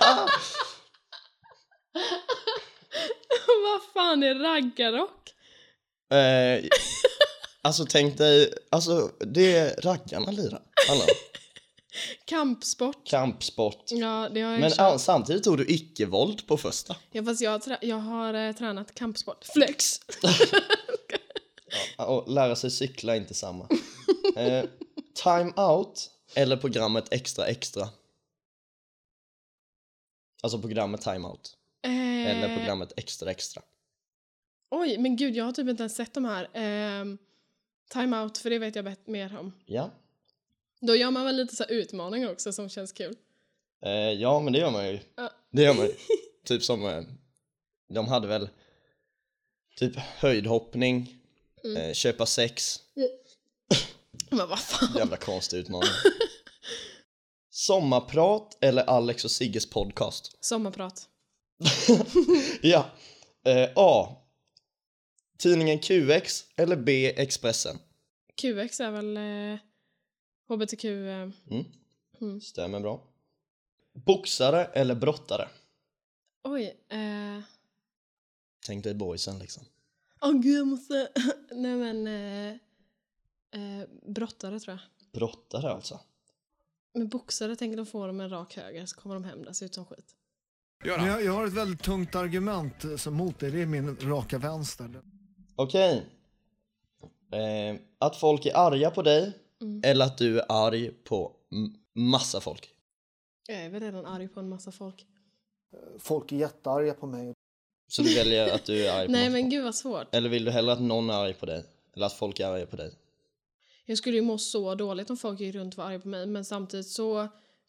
vad 3.47 3.83
fan 3.95 4.23
är 4.23 4.35
raggarrock? 4.35 5.35
Eh, 6.13 6.65
alltså 7.63 7.87
tänk 7.89 8.19
dig, 8.19 8.55
alltså 8.71 9.11
det 9.19 9.57
är 9.57 9.81
raggarna 9.81 10.31
lirar. 10.31 10.63
Alla. 10.91 11.05
Kampsport. 12.25 13.07
Kampsport. 13.07 13.85
Ja, 13.91 14.29
det 14.35 14.41
har 14.41 14.53
jag 14.53 14.61
Men 14.61 14.71
kört. 14.71 15.01
samtidigt 15.01 15.45
tog 15.45 15.59
du 15.59 15.67
icke-våld 15.69 16.47
på 16.47 16.57
första. 16.57 16.97
Ja, 17.11 17.25
fast 17.25 17.41
jag, 17.41 17.51
har 17.51 17.79
jag 17.81 17.97
har 17.97 18.35
eh, 18.35 18.53
tränat 18.53 18.95
kampsport. 18.95 19.45
Flex! 19.45 20.01
Och 21.99 22.33
lära 22.33 22.57
sig 22.57 22.71
cykla 22.71 23.13
är 23.17 23.21
inte 23.21 23.35
samma. 23.35 23.69
Eh, 24.37 24.65
time 25.15 25.53
out 25.57 26.11
eller 26.35 26.57
programmet 26.57 27.09
Extra 27.11 27.47
Extra? 27.47 27.89
Alltså 30.43 30.59
programmet 30.59 31.01
Time 31.01 31.29
out 31.29 31.57
Eh, 31.83 32.27
eller 32.31 32.57
programmet 32.57 32.93
Extra 32.97 33.31
Extra. 33.31 33.63
Oj, 34.71 34.99
men 34.99 35.17
gud, 35.17 35.37
jag 35.37 35.45
har 35.45 35.53
typ 35.53 35.69
inte 35.69 35.83
ens 35.83 35.97
sett 35.97 36.15
de 36.15 36.25
här. 36.25 36.45
Eh, 36.53 37.05
time 37.93 38.21
out, 38.23 38.39
för 38.39 38.51
det 38.51 38.59
vet 38.59 38.77
jag 38.77 38.97
mer 39.05 39.37
om. 39.39 39.53
Ja. 39.67 39.91
Då 40.81 40.97
gör 40.97 41.11
man 41.11 41.25
väl 41.25 41.37
lite 41.37 41.57
så 41.57 41.63
här 41.65 41.71
utmaningar 41.71 42.33
också 42.33 42.53
som 42.53 42.69
känns 42.69 42.93
kul. 42.93 43.17
Eh, 43.83 43.91
ja, 43.93 44.41
men 44.41 44.53
det 44.53 44.59
gör 44.59 44.71
man 44.71 44.89
ju. 44.89 44.99
Ja. 45.17 45.31
Det 45.51 45.63
gör 45.63 45.75
man 45.75 45.87
ju. 45.87 45.95
typ 46.45 46.63
som, 46.63 46.85
eh, 46.87 47.03
de 47.89 48.09
hade 48.09 48.27
väl 48.29 48.49
typ 49.77 49.97
höjdhoppning, 49.97 51.17
Mm. 51.65 51.77
eh, 51.77 51.93
köpa 51.95 52.27
sex. 52.27 52.81
Men 54.31 54.49
vad 54.49 54.59
fan. 54.61 54.89
Jävla 54.97 55.17
konstig 55.17 55.59
utmaning. 55.59 55.89
Sommarprat 57.51 58.59
eller 58.61 58.83
Alex 58.83 59.25
och 59.25 59.31
Sigges 59.31 59.71
podcast? 59.71 60.45
Sommarprat. 60.45 61.09
Ja. 62.63 62.87
Eh, 63.45 63.69
A. 63.77 64.17
Tidningen 65.41 65.79
QX 65.79 66.45
eller 66.57 66.77
B. 66.77 67.07
Expressen? 67.17 67.79
QX 68.35 68.81
är 68.81 68.91
väl 68.91 69.17
eh, 69.17 69.59
HBTQ... 70.49 70.85
Eh, 70.85 71.29
Mm. 71.51 71.65
Mm. 72.21 72.41
Stämmer 72.41 72.81
bra. 72.81 73.03
Boxare 73.93 74.65
eller 74.65 74.95
brottare? 74.95 75.49
oj. 76.45 76.77
Eh, 76.89 77.43
Tänk 78.67 78.85
dig 78.85 78.95
boysen 78.95 79.39
liksom. 79.39 79.65
Åh 80.21 80.33
gud, 80.33 80.59
jag 80.59 80.67
måste... 80.67 81.09
Nej 81.51 81.77
men... 81.77 82.07
Eh, 82.07 82.53
eh, 83.61 83.87
brottare 84.07 84.61
tror 84.61 84.77
jag. 84.77 85.13
Brottare 85.13 85.71
alltså. 85.71 86.01
Men 86.95 87.09
boxare, 87.09 87.57
tänker 87.57 87.77
de 87.77 87.87
får 87.87 88.07
dem 88.07 88.21
en 88.21 88.31
rak 88.31 88.57
höger 88.57 88.87
så 88.87 89.01
kommer 89.01 89.15
de 89.15 89.25
hem 89.25 89.43
där, 89.43 89.53
ser 89.53 89.67
ut 89.67 89.75
som 89.75 89.85
skit. 89.87 90.15
Jag, 90.85 91.25
jag 91.25 91.33
har 91.33 91.47
ett 91.47 91.53
väldigt 91.53 91.83
tungt 91.83 92.15
argument 92.15 92.85
eh, 92.85 92.97
som 92.97 93.15
mot 93.15 93.39
dig. 93.39 93.51
Det 93.51 93.63
är 93.63 93.67
min 93.67 93.97
raka 93.97 94.39
vänster. 94.39 95.03
Okej. 95.63 96.07
Eh, 97.33 97.77
att 97.99 98.17
folk 98.17 98.47
är 98.47 98.57
arga 98.57 98.91
på 98.91 99.03
dig 99.03 99.33
Mm. 99.63 99.81
eller 99.85 100.05
att 100.05 100.19
du 100.19 100.39
är 100.41 100.45
arg 100.49 100.91
på 100.91 101.33
m- 101.53 101.75
massa 101.95 102.41
folk? 102.41 102.71
Jag 103.49 103.57
är 103.65 103.69
väl 103.71 103.83
redan 103.83 104.07
arg 104.07 104.29
på 104.29 104.41
en 104.41 104.49
massa 104.49 104.73
folk. 104.73 105.07
Folk 105.99 106.33
är 106.33 106.37
jättearga 106.37 106.95
på 106.95 107.07
mig. 107.07 107.35
Så 107.89 108.03
du 108.03 108.15
väljer 108.15 108.55
att 108.55 108.65
du 108.65 108.87
är 108.87 108.93
arg 109.01 109.07
på 109.07 109.13
Nej 109.13 109.23
massa 109.25 109.33
men 109.33 109.43
folk? 109.43 109.53
gud 109.53 109.65
vad 109.65 109.75
svårt. 109.75 110.15
Eller 110.15 110.29
vill 110.29 110.45
du 110.45 110.51
hellre 110.51 110.73
att 110.73 110.81
någon 110.81 111.11
är 111.11 111.15
arg 111.15 111.35
på 111.35 111.47
dig? 111.47 111.65
Eller 111.97 112.07
att 112.07 112.13
folk 112.13 112.41
är 112.41 112.47
arga 112.47 112.67
på 112.67 112.77
dig? 112.77 112.91
Jag 113.85 113.99
skulle 113.99 114.17
ju 114.17 114.23
må 114.23 114.39
så 114.39 114.75
dåligt 114.75 115.11
om 115.11 115.17
folk 115.17 115.41
gick 115.41 115.55
runt 115.55 115.75
och 115.75 115.79
var 115.79 115.85
arga 115.85 116.01
på 116.01 116.09
mig 116.09 116.27
men 116.27 116.45
samtidigt 116.45 116.89
så 116.89 117.29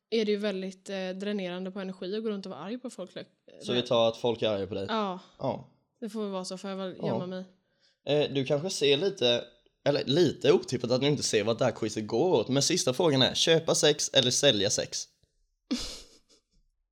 är 0.10 0.26
det 0.26 0.32
ju 0.32 0.38
väldigt 0.38 0.90
eh, 0.90 1.10
dränerande 1.10 1.72
på 1.72 1.80
energi 1.80 2.18
att 2.18 2.24
gå 2.24 2.30
runt 2.30 2.46
och 2.46 2.50
vara 2.50 2.62
arg 2.62 2.78
på 2.78 2.90
folk. 2.90 3.12
Så 3.62 3.74
vi 3.74 3.82
tar 3.82 4.08
att 4.08 4.18
folk 4.18 4.42
är 4.42 4.50
arga 4.50 4.68
på 4.68 4.74
dig? 4.76 4.86
Ja, 4.90 5.20
Ja. 5.40 5.68
det 6.00 6.10
får 6.10 6.22
väl 6.22 6.32
vara 6.32 6.46
så 6.46 6.58
får 6.58 6.70
jag 6.70 6.78
väl 6.78 6.96
Ja. 7.00 7.08
gömma 7.08 7.26
mig. 7.26 7.44
Eh, 8.06 8.34
du 8.34 8.46
kanske 8.46 8.70
ser 8.70 8.98
lite, 8.98 9.44
eller 9.86 10.04
lite 10.06 10.52
otippat 10.52 10.92
att 10.92 11.02
du 11.02 11.08
inte 11.08 11.24
ser 11.24 11.44
vad 11.44 11.58
det 11.58 11.66
här 11.66 11.72
quizet 11.72 12.08
går 12.08 12.40
åt. 12.40 12.48
Men 12.48 12.64
sista 12.64 12.94
frågan 12.94 13.22
är, 13.22 13.34
köpa 13.34 13.76
sex 13.76 14.10
eller 14.14 14.32
sälja 14.32 14.70
sex? 14.70 15.08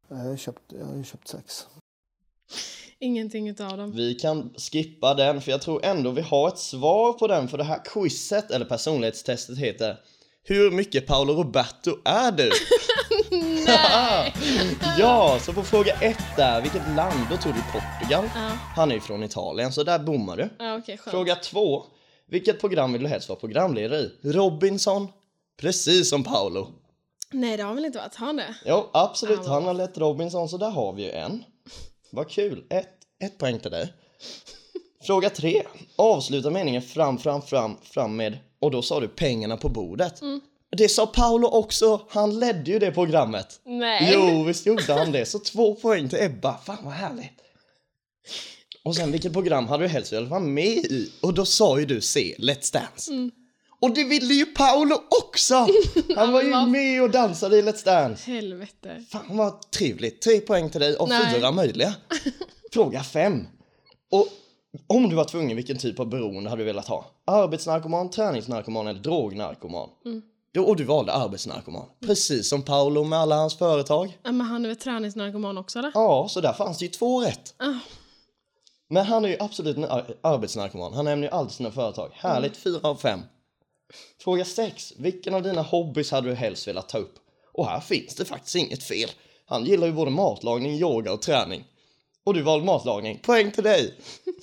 Jag 0.09 0.17
har 0.17 0.37
köpt, 0.37 0.61
jag 0.67 0.85
har 0.85 1.03
köpt 1.03 1.27
sex. 1.27 1.67
Ingenting 2.99 3.49
utav 3.49 3.77
dem. 3.77 3.91
Vi 3.91 4.15
kan 4.15 4.53
skippa 4.57 5.13
den, 5.13 5.41
för 5.41 5.51
jag 5.51 5.61
tror 5.61 5.85
ändå 5.85 6.11
vi 6.11 6.21
har 6.21 6.47
ett 6.47 6.57
svar 6.57 7.13
på 7.13 7.27
den, 7.27 7.47
för 7.47 7.57
det 7.57 7.63
här 7.63 7.81
quizet, 7.85 8.51
eller 8.51 8.65
personlighetstestet 8.65 9.57
heter 9.57 9.97
Hur 10.43 10.71
mycket 10.71 11.07
Paolo 11.07 11.33
Roberto 11.33 11.97
är 12.05 12.31
du? 12.31 12.51
Nej! 13.65 14.33
ja, 14.97 15.39
så 15.41 15.53
på 15.53 15.63
fråga 15.63 15.93
ett 15.93 16.35
där, 16.37 16.61
vilket 16.61 16.95
land? 16.95 17.27
Då 17.29 17.37
tog 17.37 17.53
du 17.53 17.61
Portugal. 17.61 18.29
Ja, 18.35 18.49
Han 18.75 18.91
är 18.91 18.95
ju 18.95 19.01
från 19.01 19.23
Italien, 19.23 19.71
så 19.73 19.83
där 19.83 19.99
bommar 19.99 20.37
du. 20.37 20.49
ja 20.59 20.81
skönt. 20.85 21.01
Fråga 21.01 21.35
två, 21.35 21.83
vilket 22.27 22.59
program 22.59 22.93
vill 22.93 23.01
du 23.01 23.07
helst 23.07 23.29
vara 23.29 23.39
programledare 23.39 23.99
i? 23.99 24.11
Robinson? 24.23 25.07
Precis 25.61 26.09
som 26.09 26.23
Paolo. 26.23 26.67
Nej 27.31 27.57
det 27.57 27.63
har 27.63 27.73
väl 27.73 27.85
inte 27.85 27.97
varit, 27.97 28.15
han 28.15 28.35
det? 28.35 28.55
Jo, 28.65 28.89
absolut. 28.93 29.45
Han 29.45 29.65
har 29.65 29.73
lett 29.73 29.97
Robinson, 29.97 30.49
så 30.49 30.57
där 30.57 30.69
har 30.69 30.93
vi 30.93 31.03
ju 31.03 31.11
en. 31.11 31.43
Vad 32.11 32.29
kul. 32.29 32.63
Ett, 32.69 32.89
ett 33.23 33.37
poäng 33.37 33.59
till 33.59 33.71
dig. 33.71 33.93
Fråga 35.03 35.29
tre. 35.29 35.63
Avsluta 35.95 36.49
meningen 36.49 36.81
fram, 36.81 37.17
fram, 37.17 37.41
fram, 37.41 37.77
fram 37.83 38.15
med 38.15 38.37
och 38.59 38.71
då 38.71 38.81
sa 38.81 38.99
du 38.99 39.07
pengarna 39.07 39.57
på 39.57 39.69
bordet. 39.69 40.21
Det 40.71 40.89
sa 40.89 41.07
Paolo 41.07 41.47
också. 41.47 42.01
Han 42.09 42.39
ledde 42.39 42.71
ju 42.71 42.79
det 42.79 42.91
programmet. 42.91 43.59
Nej! 43.65 44.11
Jo, 44.13 44.43
visst 44.43 44.65
gjorde 44.65 44.93
han 44.93 45.11
det. 45.11 45.25
Så 45.25 45.39
två 45.39 45.75
poäng 45.75 46.09
till 46.09 46.19
Ebba. 46.21 46.57
Fan 46.65 46.77
vad 46.83 46.93
härligt. 46.93 47.39
Och 48.83 48.95
sen 48.95 49.11
vilket 49.11 49.33
program 49.33 49.67
hade 49.67 49.83
du 49.83 49.87
helst 49.87 50.13
velat 50.13 50.29
vara 50.29 50.39
med 50.39 50.77
i? 50.77 51.11
Och 51.21 51.33
då 51.33 51.45
sa 51.45 51.79
ju 51.79 51.85
du 51.85 52.01
se 52.01 52.35
Let's 52.39 52.73
Dance. 52.73 53.11
Och 53.81 53.93
det 53.93 54.03
ville 54.03 54.33
ju 54.33 54.45
Paolo 54.45 54.95
också! 55.23 55.67
Han 56.15 56.31
var 56.31 56.41
ju 56.41 56.65
med 56.65 57.03
och 57.03 57.09
dansade 57.09 57.57
i 57.57 57.61
Let's 57.61 57.85
Dance. 57.85 58.31
Helvete. 58.31 59.05
Fan 59.11 59.37
vad 59.37 59.71
trevligt. 59.71 60.21
Tre 60.21 60.39
poäng 60.39 60.69
till 60.69 60.81
dig 60.81 60.95
av 60.95 61.09
Nej. 61.09 61.35
fyra 61.35 61.51
möjliga. 61.51 61.95
Fråga 62.73 63.03
fem. 63.03 63.47
Och 64.11 64.27
om 64.87 65.09
du 65.09 65.15
var 65.15 65.23
tvungen, 65.23 65.55
vilken 65.55 65.77
typ 65.77 65.99
av 65.99 66.09
beroende 66.09 66.49
hade 66.49 66.61
du 66.61 66.65
velat 66.65 66.87
ha? 66.87 67.05
Arbetsnarkoman, 67.25 68.09
träningsnarkoman 68.09 68.87
eller 68.87 68.99
drognarkoman? 68.99 69.89
Mm. 70.05 70.21
Och 70.57 70.75
du 70.75 70.83
valde 70.83 71.13
arbetsnarkoman. 71.13 71.85
Precis 72.05 72.49
som 72.49 72.61
Paolo 72.61 73.03
med 73.03 73.19
alla 73.19 73.35
hans 73.35 73.57
företag. 73.57 74.17
Ja, 74.23 74.31
men 74.31 74.47
han 74.47 74.65
är 74.65 74.69
väl 74.69 74.77
träningsnarkoman 74.77 75.57
också 75.57 75.79
eller? 75.79 75.91
Ja, 75.93 76.27
så 76.29 76.41
där 76.41 76.53
fanns 76.53 76.77
det 76.77 76.85
ju 76.85 76.91
två 76.91 77.21
rätt. 77.21 77.53
Ah. 77.57 77.73
Men 78.89 79.05
han 79.05 79.25
är 79.25 79.29
ju 79.29 79.37
absolut 79.39 79.77
en 79.77 79.83
ar- 79.85 80.15
arbetsnarkoman. 80.21 80.93
Han 80.93 81.05
nämner 81.05 81.27
ju 81.27 81.33
alltid 81.33 81.55
sina 81.55 81.71
företag. 81.71 82.09
Härligt, 82.13 82.57
fyra 82.57 82.89
av 82.89 82.95
fem. 82.95 83.19
Fråga 84.23 84.45
sex. 84.45 84.93
Vilken 84.97 85.33
av 85.33 85.43
dina 85.43 85.61
hobbys 85.61 86.11
hade 86.11 86.29
du 86.29 86.35
helst 86.35 86.67
velat 86.67 86.89
ta 86.89 86.97
upp? 86.97 87.13
Och 87.53 87.65
här 87.67 87.79
finns 87.79 88.15
det 88.15 88.25
faktiskt 88.25 88.55
inget 88.55 88.83
fel. 88.83 89.09
Han 89.45 89.65
gillar 89.65 89.87
ju 89.87 89.93
både 89.93 90.11
matlagning, 90.11 90.71
yoga 90.71 91.13
och 91.13 91.21
träning. 91.21 91.63
Och 92.29 92.35
du 92.35 92.41
valde 92.41 92.65
matlagning. 92.65 93.19
Poäng 93.19 93.51
till 93.51 93.63
dig! 93.63 93.95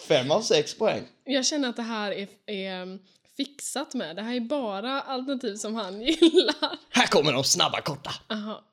Fem 0.09 0.31
av 0.31 0.41
sex 0.41 0.79
poäng. 0.79 1.03
Jag 1.25 1.47
känner 1.47 1.69
att 1.69 1.77
det 1.77 1.83
här 1.83 2.13
är, 2.13 2.29
är 2.47 2.83
um, 2.83 2.99
fixat 3.37 3.95
med. 3.95 4.17
Det 4.17 4.23
här 4.23 4.37
är 4.37 4.41
bara 4.41 5.01
alternativ 5.01 5.55
som 5.55 5.75
han 5.75 6.03
gillar. 6.03 6.79
Här 6.91 7.07
kommer 7.07 7.33
de 7.33 7.45
snabba 7.45 7.81
korta. 7.81 8.11
Aha. 8.31 8.65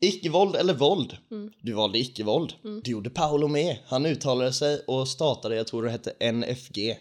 Icke-våld 0.00 0.56
eller 0.56 0.74
våld? 0.74 1.16
Du 1.60 1.72
valde 1.72 1.98
icke-våld. 1.98 2.54
Mm. 2.64 2.80
Det 2.84 2.90
gjorde 2.90 3.10
Paolo 3.10 3.48
med. 3.48 3.78
Han 3.86 4.06
uttalade 4.06 4.52
sig 4.52 4.84
och 4.86 5.08
startade, 5.08 5.56
jag 5.56 5.66
tror 5.66 5.82
det 5.82 5.90
hette 5.90 6.32
NFG. 6.32 6.98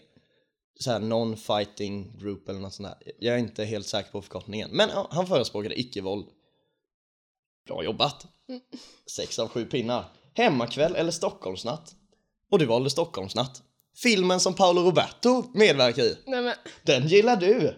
Så 0.79 0.91
här 0.91 0.99
non-fighting 0.99 2.19
group 2.19 2.49
eller 2.49 2.59
något 2.59 2.73
sånt 2.73 2.89
där. 2.89 3.11
Jag 3.19 3.35
är 3.35 3.39
inte 3.39 3.65
helt 3.65 3.87
säker 3.87 4.11
på 4.11 4.21
förkortningen. 4.21 4.69
Men 4.71 4.89
ja, 4.89 5.07
han 5.11 5.27
förespråkade 5.27 5.79
icke-våld. 5.79 6.25
Bra 7.67 7.83
jobbat. 7.83 8.27
Mm. 8.49 8.61
Sex 9.11 9.39
av 9.39 9.47
sju 9.47 9.65
pinnar. 9.65 10.05
Hemmakväll 10.37 10.95
eller 10.95 11.11
Stockholmsnatt? 11.11 11.95
Och 12.51 12.59
du 12.59 12.65
valde 12.65 12.89
Stockholmsnatt. 12.89 13.61
Filmen 14.03 14.39
som 14.39 14.53
Paolo 14.53 14.81
Roberto 14.81 15.43
medverkar 15.53 16.03
i. 16.03 16.17
Nej 16.25 16.41
men, 16.41 16.55
Den 16.83 17.07
gillar 17.07 17.35
du! 17.35 17.75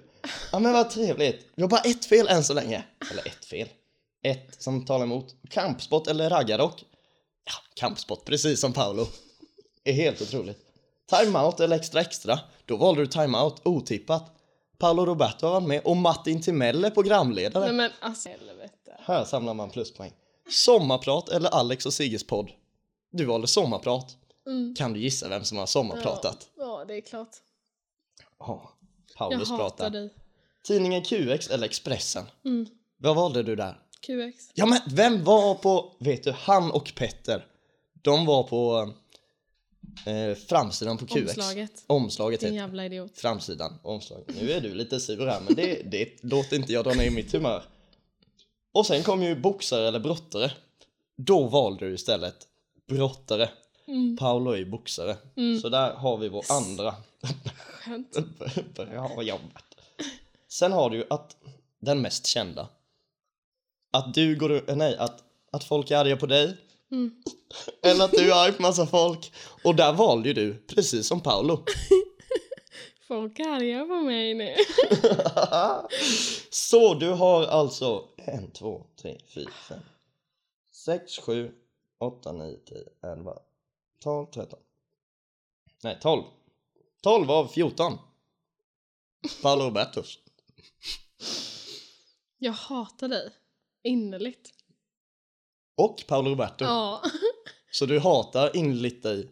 Ja 0.51 0.59
men 0.59 0.73
vad 0.73 0.89
trevligt. 0.89 1.45
Vi 1.55 1.61
har 1.61 1.69
bara 1.69 1.81
ett 1.81 2.05
fel 2.05 2.27
än 2.27 2.43
så 2.43 2.53
länge. 2.53 2.83
Eller 3.11 3.27
ett 3.27 3.45
fel. 3.45 3.67
Ett 4.23 4.61
som 4.63 4.85
talar 4.85 5.05
emot. 5.05 5.35
Kampsport 5.49 6.07
eller 6.07 6.29
raggarrock? 6.29 6.83
Ja, 7.45 7.53
kampsport, 7.75 8.25
precis 8.25 8.59
som 8.61 8.73
Paolo. 8.73 9.07
är 9.83 9.93
helt 9.93 10.21
otroligt. 10.21 10.59
Timeout 11.09 11.59
eller 11.59 11.75
extra 11.75 12.01
extra? 12.01 12.39
Då 12.65 12.77
valde 12.77 13.01
du 13.01 13.07
timeout, 13.07 13.61
otippat. 13.65 14.35
Paolo 14.79 15.05
Roberto 15.05 15.45
har 15.45 15.53
varit 15.53 15.67
med 15.67 15.81
och 15.83 15.97
Martin 15.97 16.41
Timell 16.41 16.85
är 16.85 16.89
programledare. 16.89 17.65
nej 17.65 17.73
men 17.73 17.91
alltså 17.99 18.29
helvete. 18.29 18.99
Här 18.99 19.25
samlar 19.25 19.53
man 19.53 19.69
pluspoäng. 19.69 20.11
Sommarprat 20.51 21.29
eller 21.29 21.49
Alex 21.49 21.85
och 21.85 21.93
Sigges 21.93 22.23
podd? 22.27 22.51
Du 23.11 23.25
valde 23.25 23.47
sommarprat. 23.47 24.17
Mm. 24.47 24.75
Kan 24.75 24.93
du 24.93 24.99
gissa 24.99 25.29
vem 25.29 25.43
som 25.43 25.57
har 25.57 25.65
sommarpratat? 25.65 26.49
Ja, 26.57 26.85
det 26.87 26.95
är 26.97 27.01
klart. 27.01 27.29
Ja, 28.39 28.73
Jag 29.07 29.17
Paulus 29.17 29.49
hatar 29.49 29.63
pratar. 29.63 29.89
dig. 29.89 30.13
Tidningen 30.63 31.03
QX 31.03 31.49
eller 31.49 31.65
Expressen? 31.65 32.23
Mm. 32.45 32.67
Vad 32.97 33.15
valde 33.15 33.43
du 33.43 33.55
där? 33.55 33.79
QX. 34.01 34.49
Ja 34.53 34.65
men 34.65 34.79
vem 34.87 35.23
var 35.23 35.55
på, 35.55 35.95
vet 35.99 36.23
du, 36.23 36.31
han 36.31 36.71
och 36.71 36.91
Petter, 36.95 37.45
de 38.01 38.25
var 38.25 38.43
på 38.43 38.93
eh, 40.05 40.35
framsidan 40.37 40.97
på 40.97 41.05
QX. 41.05 41.15
Omslaget. 41.37 41.83
Omslaget 41.87 42.39
Din 42.39 42.49
heter 42.53 42.61
jävla 42.61 42.85
idiot. 42.85 43.11
Framsidan, 43.17 43.79
omslaget. 43.83 44.27
Nu 44.41 44.51
är 44.51 44.61
du 44.61 44.73
lite 44.75 44.99
sur 44.99 45.25
här 45.25 45.41
men 45.41 45.55
det, 45.55 45.81
det 45.91 46.23
låter 46.23 46.55
inte 46.55 46.73
jag 46.73 46.83
dra 46.85 46.93
ner 46.93 47.11
mitt 47.11 47.31
humör. 47.33 47.63
Och 48.79 48.85
sen 48.85 49.03
kom 49.03 49.23
ju 49.23 49.35
boxare 49.35 49.87
eller 49.87 49.99
brottare. 49.99 50.51
Då 51.15 51.43
valde 51.43 51.85
du 51.85 51.93
istället 51.93 52.35
brottare. 52.87 53.49
Mm. 53.87 54.17
Paolo 54.17 54.51
är 54.51 54.65
boxare. 54.65 55.17
Så 55.61 55.69
där 55.69 55.93
har 55.93 56.17
vi 56.17 56.29
vår 56.29 56.45
andra. 56.49 56.95
Skönt. 57.71 58.17
Bra 58.75 59.23
jobbat. 59.23 59.65
Sen 60.47 60.71
har 60.71 60.89
du 60.89 60.97
ju 60.97 61.05
att 61.09 61.35
den 61.79 62.01
mest 62.01 62.25
kända. 62.25 62.67
Att 63.91 64.13
du 64.13 64.35
går, 64.35 64.75
nej, 64.75 64.97
att, 64.97 65.23
att 65.51 65.63
folk 65.63 65.91
är 65.91 65.97
arga 65.97 66.17
på 66.17 66.25
dig. 66.25 66.57
Mm. 66.91 67.11
Eller 67.81 68.05
att 68.05 68.11
du 68.11 68.31
är 68.31 68.45
arg 68.45 68.51
på 68.51 68.61
massa 68.61 68.87
folk. 68.87 69.31
Och 69.63 69.75
där 69.75 69.93
valde 69.93 70.29
ju 70.29 70.33
du, 70.33 70.63
precis 70.67 71.07
som 71.07 71.21
Paolo. 71.21 71.63
Folk 73.09 73.39
är 73.39 73.49
arga 73.49 73.85
på 73.85 73.95
mig 73.95 74.33
nu. 74.33 74.55
Så 76.49 76.93
du 76.93 77.09
har 77.09 77.45
alltså 77.45 78.03
en, 78.31 78.51
två, 78.51 78.85
tre, 78.95 79.17
fyra, 79.27 79.51
fem, 79.51 79.79
sex, 80.71 81.17
sju, 81.19 81.51
åtta, 81.99 82.31
nio, 82.31 82.57
tio, 82.65 83.11
elva, 83.11 83.39
tolv, 83.99 84.25
tretton. 84.25 84.59
Nej, 85.83 85.97
tolv. 86.01 86.23
Tolv 87.01 87.31
av 87.31 87.47
fjorton. 87.47 87.97
Paolo 89.41 89.63
Robertos. 89.65 90.19
Jag 92.37 92.51
hatar 92.53 93.07
dig. 93.07 93.31
innerligt. 93.83 94.49
Och 95.77 96.03
Paolo 96.07 96.29
Roberto. 96.29 96.65
Ja. 96.65 97.01
Så 97.71 97.85
du 97.85 97.99
hatar 97.99 98.55
innerligt 98.55 99.03
dig 99.03 99.17
Nej, 99.17 99.31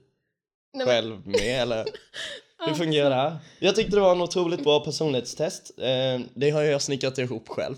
men- 0.74 0.88
själv 0.88 1.28
med 1.28 1.62
eller? 1.62 1.86
Hur 2.68 2.74
fungerar 2.74 3.10
det 3.10 3.16
här? 3.16 3.38
Jag 3.60 3.76
tyckte 3.76 3.96
det 3.96 4.02
var 4.02 4.12
en 4.12 4.22
otroligt 4.22 4.64
bra 4.64 4.80
personlighetstest. 4.80 5.72
Eh, 5.78 6.20
det 6.34 6.50
har 6.50 6.62
jag 6.62 6.82
snickrat 6.82 7.18
ihop 7.18 7.48
själv. 7.50 7.76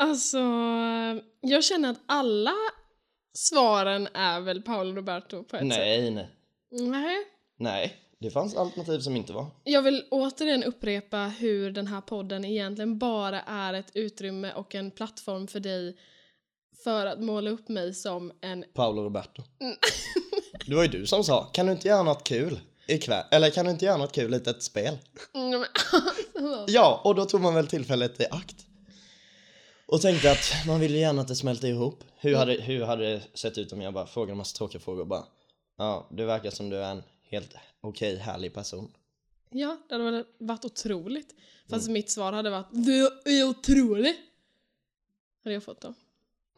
Alltså, 0.00 0.38
jag 1.40 1.64
känner 1.64 1.90
att 1.90 2.00
alla 2.06 2.54
svaren 3.34 4.08
är 4.14 4.40
väl 4.40 4.62
Paolo 4.62 4.94
Roberto 4.94 5.44
på 5.44 5.56
ett 5.56 5.62
sätt. 5.62 5.78
Nej, 5.78 6.10
nej. 6.10 6.28
Nej. 6.70 7.16
Nej, 7.58 7.96
det 8.18 8.30
fanns 8.30 8.56
alternativ 8.56 8.98
som 8.98 9.16
inte 9.16 9.32
var. 9.32 9.46
Jag 9.64 9.82
vill 9.82 10.04
återigen 10.10 10.64
upprepa 10.64 11.18
hur 11.18 11.70
den 11.70 11.86
här 11.86 12.00
podden 12.00 12.44
egentligen 12.44 12.98
bara 12.98 13.40
är 13.40 13.74
ett 13.74 13.90
utrymme 13.94 14.52
och 14.52 14.74
en 14.74 14.90
plattform 14.90 15.46
för 15.46 15.60
dig 15.60 15.96
för 16.84 17.06
att 17.06 17.20
måla 17.20 17.50
upp 17.50 17.68
mig 17.68 17.94
som 17.94 18.32
en... 18.40 18.64
Paolo 18.74 19.02
Roberto. 19.02 19.42
Mm. 19.60 19.76
Det 20.66 20.74
var 20.74 20.82
ju 20.82 20.88
du 20.88 21.06
som 21.06 21.24
sa, 21.24 21.44
kan 21.44 21.66
du 21.66 21.72
inte 21.72 21.88
göra 21.88 22.02
något 22.02 22.24
kul 22.24 22.60
ikväll? 22.88 23.24
Eller 23.30 23.50
kan 23.50 23.64
du 23.64 23.70
inte 23.70 23.84
göra 23.84 23.96
något 23.96 24.12
kul, 24.12 24.30
litet 24.30 24.62
spel? 24.62 24.98
Mm, 25.34 25.60
alltså. 26.34 26.64
Ja, 26.68 27.00
och 27.04 27.14
då 27.14 27.24
tog 27.24 27.40
man 27.40 27.54
väl 27.54 27.66
tillfället 27.66 28.20
i 28.20 28.26
akt. 28.30 28.66
Och 29.92 30.00
tänkte 30.00 30.32
att 30.32 30.66
man 30.66 30.80
ville 30.80 30.98
gärna 30.98 31.22
att 31.22 31.28
det 31.28 31.36
smälte 31.36 31.68
ihop. 31.68 32.04
Hur 32.16 32.34
hade, 32.34 32.52
hur 32.52 32.84
hade 32.84 33.12
det 33.12 33.22
sett 33.34 33.58
ut 33.58 33.72
om 33.72 33.80
jag 33.80 33.94
bara 33.94 34.06
frågade 34.06 34.32
en 34.32 34.38
massa 34.38 34.56
tråkiga 34.56 34.80
frågor 34.80 35.00
och 35.00 35.06
bara 35.06 35.24
Ja, 35.76 36.08
det 36.10 36.24
verkar 36.24 36.50
som 36.50 36.70
du 36.70 36.76
är 36.76 36.90
en 36.90 37.02
helt 37.22 37.54
okej, 37.80 38.16
härlig 38.16 38.54
person. 38.54 38.92
Ja, 39.50 39.78
det 39.88 39.94
hade 39.94 40.10
väl 40.10 40.24
varit 40.38 40.64
otroligt. 40.64 41.34
Fast 41.68 41.90
mitt 41.90 42.10
svar 42.10 42.32
hade 42.32 42.50
varit 42.50 42.66
Du 42.70 43.06
är 43.24 43.44
otrolig! 43.44 44.14
Hade 45.44 45.54
jag 45.54 45.62
fått 45.62 45.80
då. 45.80 45.94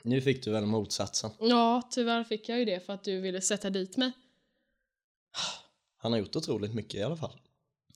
Nu 0.03 0.21
fick 0.21 0.45
du 0.45 0.51
väl 0.51 0.67
motsatsen. 0.67 1.31
Ja, 1.41 1.83
tyvärr 1.91 2.25
fick 2.25 2.49
jag 2.49 2.59
ju 2.59 2.65
det 2.65 2.87
för 2.87 2.93
att 2.93 3.05
du 3.05 3.21
ville 3.21 3.41
sätta 3.41 3.71
dit 3.71 3.97
mig. 3.97 4.13
Han 5.97 6.13
har 6.13 6.19
gjort 6.19 6.37
otroligt 6.37 6.75
mycket 6.75 6.95
i 6.95 7.03
alla 7.03 7.17
fall. 7.17 7.33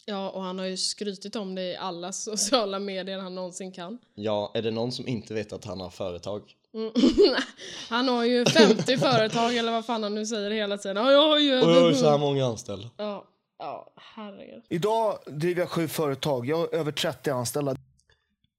Ja, 0.09 0.31
och 0.31 0.43
han 0.43 0.59
har 0.59 0.67
ju 0.67 0.77
skrytit 0.77 1.37
om 1.37 1.55
det 1.55 1.63
i 1.63 1.77
alla 1.77 2.13
sociala 2.13 2.79
medier 2.79 3.19
han 3.19 3.35
någonsin 3.35 3.73
kan. 3.73 3.99
Ja, 4.15 4.53
är 4.55 4.63
det 4.63 4.71
någon 4.71 4.93
som 4.93 5.09
inte 5.09 5.35
vet 5.35 5.53
att 5.53 5.65
han 5.65 5.81
har 5.81 5.91
företag? 5.91 6.43
Mm. 6.75 6.93
han 7.89 8.09
har 8.09 8.25
ju 8.25 8.45
50 8.45 8.97
företag 8.99 9.57
eller 9.57 9.73
vad 9.73 9.87
fan 9.87 10.03
han 10.03 10.15
nu 10.15 10.27
säger 10.27 10.51
hela 10.51 10.79
tiden. 10.79 10.97
Ja, 10.97 11.13
jag 11.13 11.29
har 11.29 11.39
ju 11.39 11.63
Och 11.63 11.71
jag 11.71 11.81
har 11.81 11.89
ju 11.89 11.95
så 11.95 12.11
här 12.11 12.19
många 12.19 12.47
anställda. 12.47 12.91
Ja, 12.97 13.29
ja, 13.59 13.93
herregud. 13.97 14.63
Idag 14.69 15.19
driver 15.27 15.61
jag 15.61 15.71
sju 15.71 15.89
företag. 15.89 16.47
Jag 16.47 16.57
har 16.57 16.75
över 16.75 16.93
30 16.93 17.31
anställda. 17.31 17.77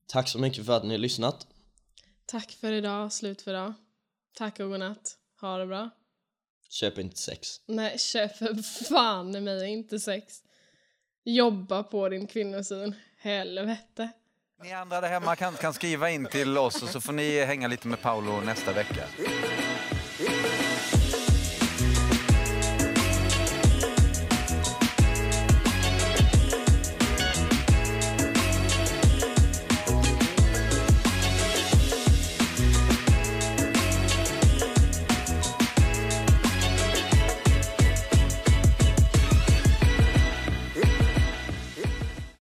Tack 0.07 0.29
så 0.29 0.39
mycket 0.39 0.65
för 0.65 0.73
att 0.73 0.83
ni 0.83 0.89
har 0.89 0.97
lyssnat. 0.97 1.47
Tack 2.25 2.51
för 2.51 2.71
idag, 2.71 3.13
slut 3.13 3.41
för 3.41 3.51
idag. 3.51 3.73
Tack 4.37 4.59
och 4.59 4.69
godnatt. 4.69 5.17
Ha 5.41 5.57
det 5.57 5.65
bra. 5.65 5.89
Köp 6.69 6.97
inte 6.97 7.17
sex. 7.17 7.61
Nej, 7.65 7.99
köp 7.99 8.37
för 8.37 8.83
fan 8.89 9.35
i 9.35 9.41
mig 9.41 9.69
inte 9.69 9.99
sex. 9.99 10.43
Jobba 11.29 11.83
på 11.83 12.09
din 12.09 12.27
kvinnosyn. 12.27 12.95
Helvete. 13.17 14.09
Ni 14.63 14.73
andra 14.73 15.01
där 15.01 15.09
hemma 15.09 15.35
kan, 15.35 15.53
kan 15.53 15.73
skriva 15.73 16.09
in 16.09 16.25
till 16.25 16.57
oss 16.57 16.83
och 16.83 16.89
så 16.89 17.01
får 17.01 17.13
ni 17.13 17.45
hänga 17.45 17.67
lite 17.67 17.87
med 17.87 18.01
Paolo 18.01 18.41
nästa 18.41 18.73
vecka. 18.73 19.03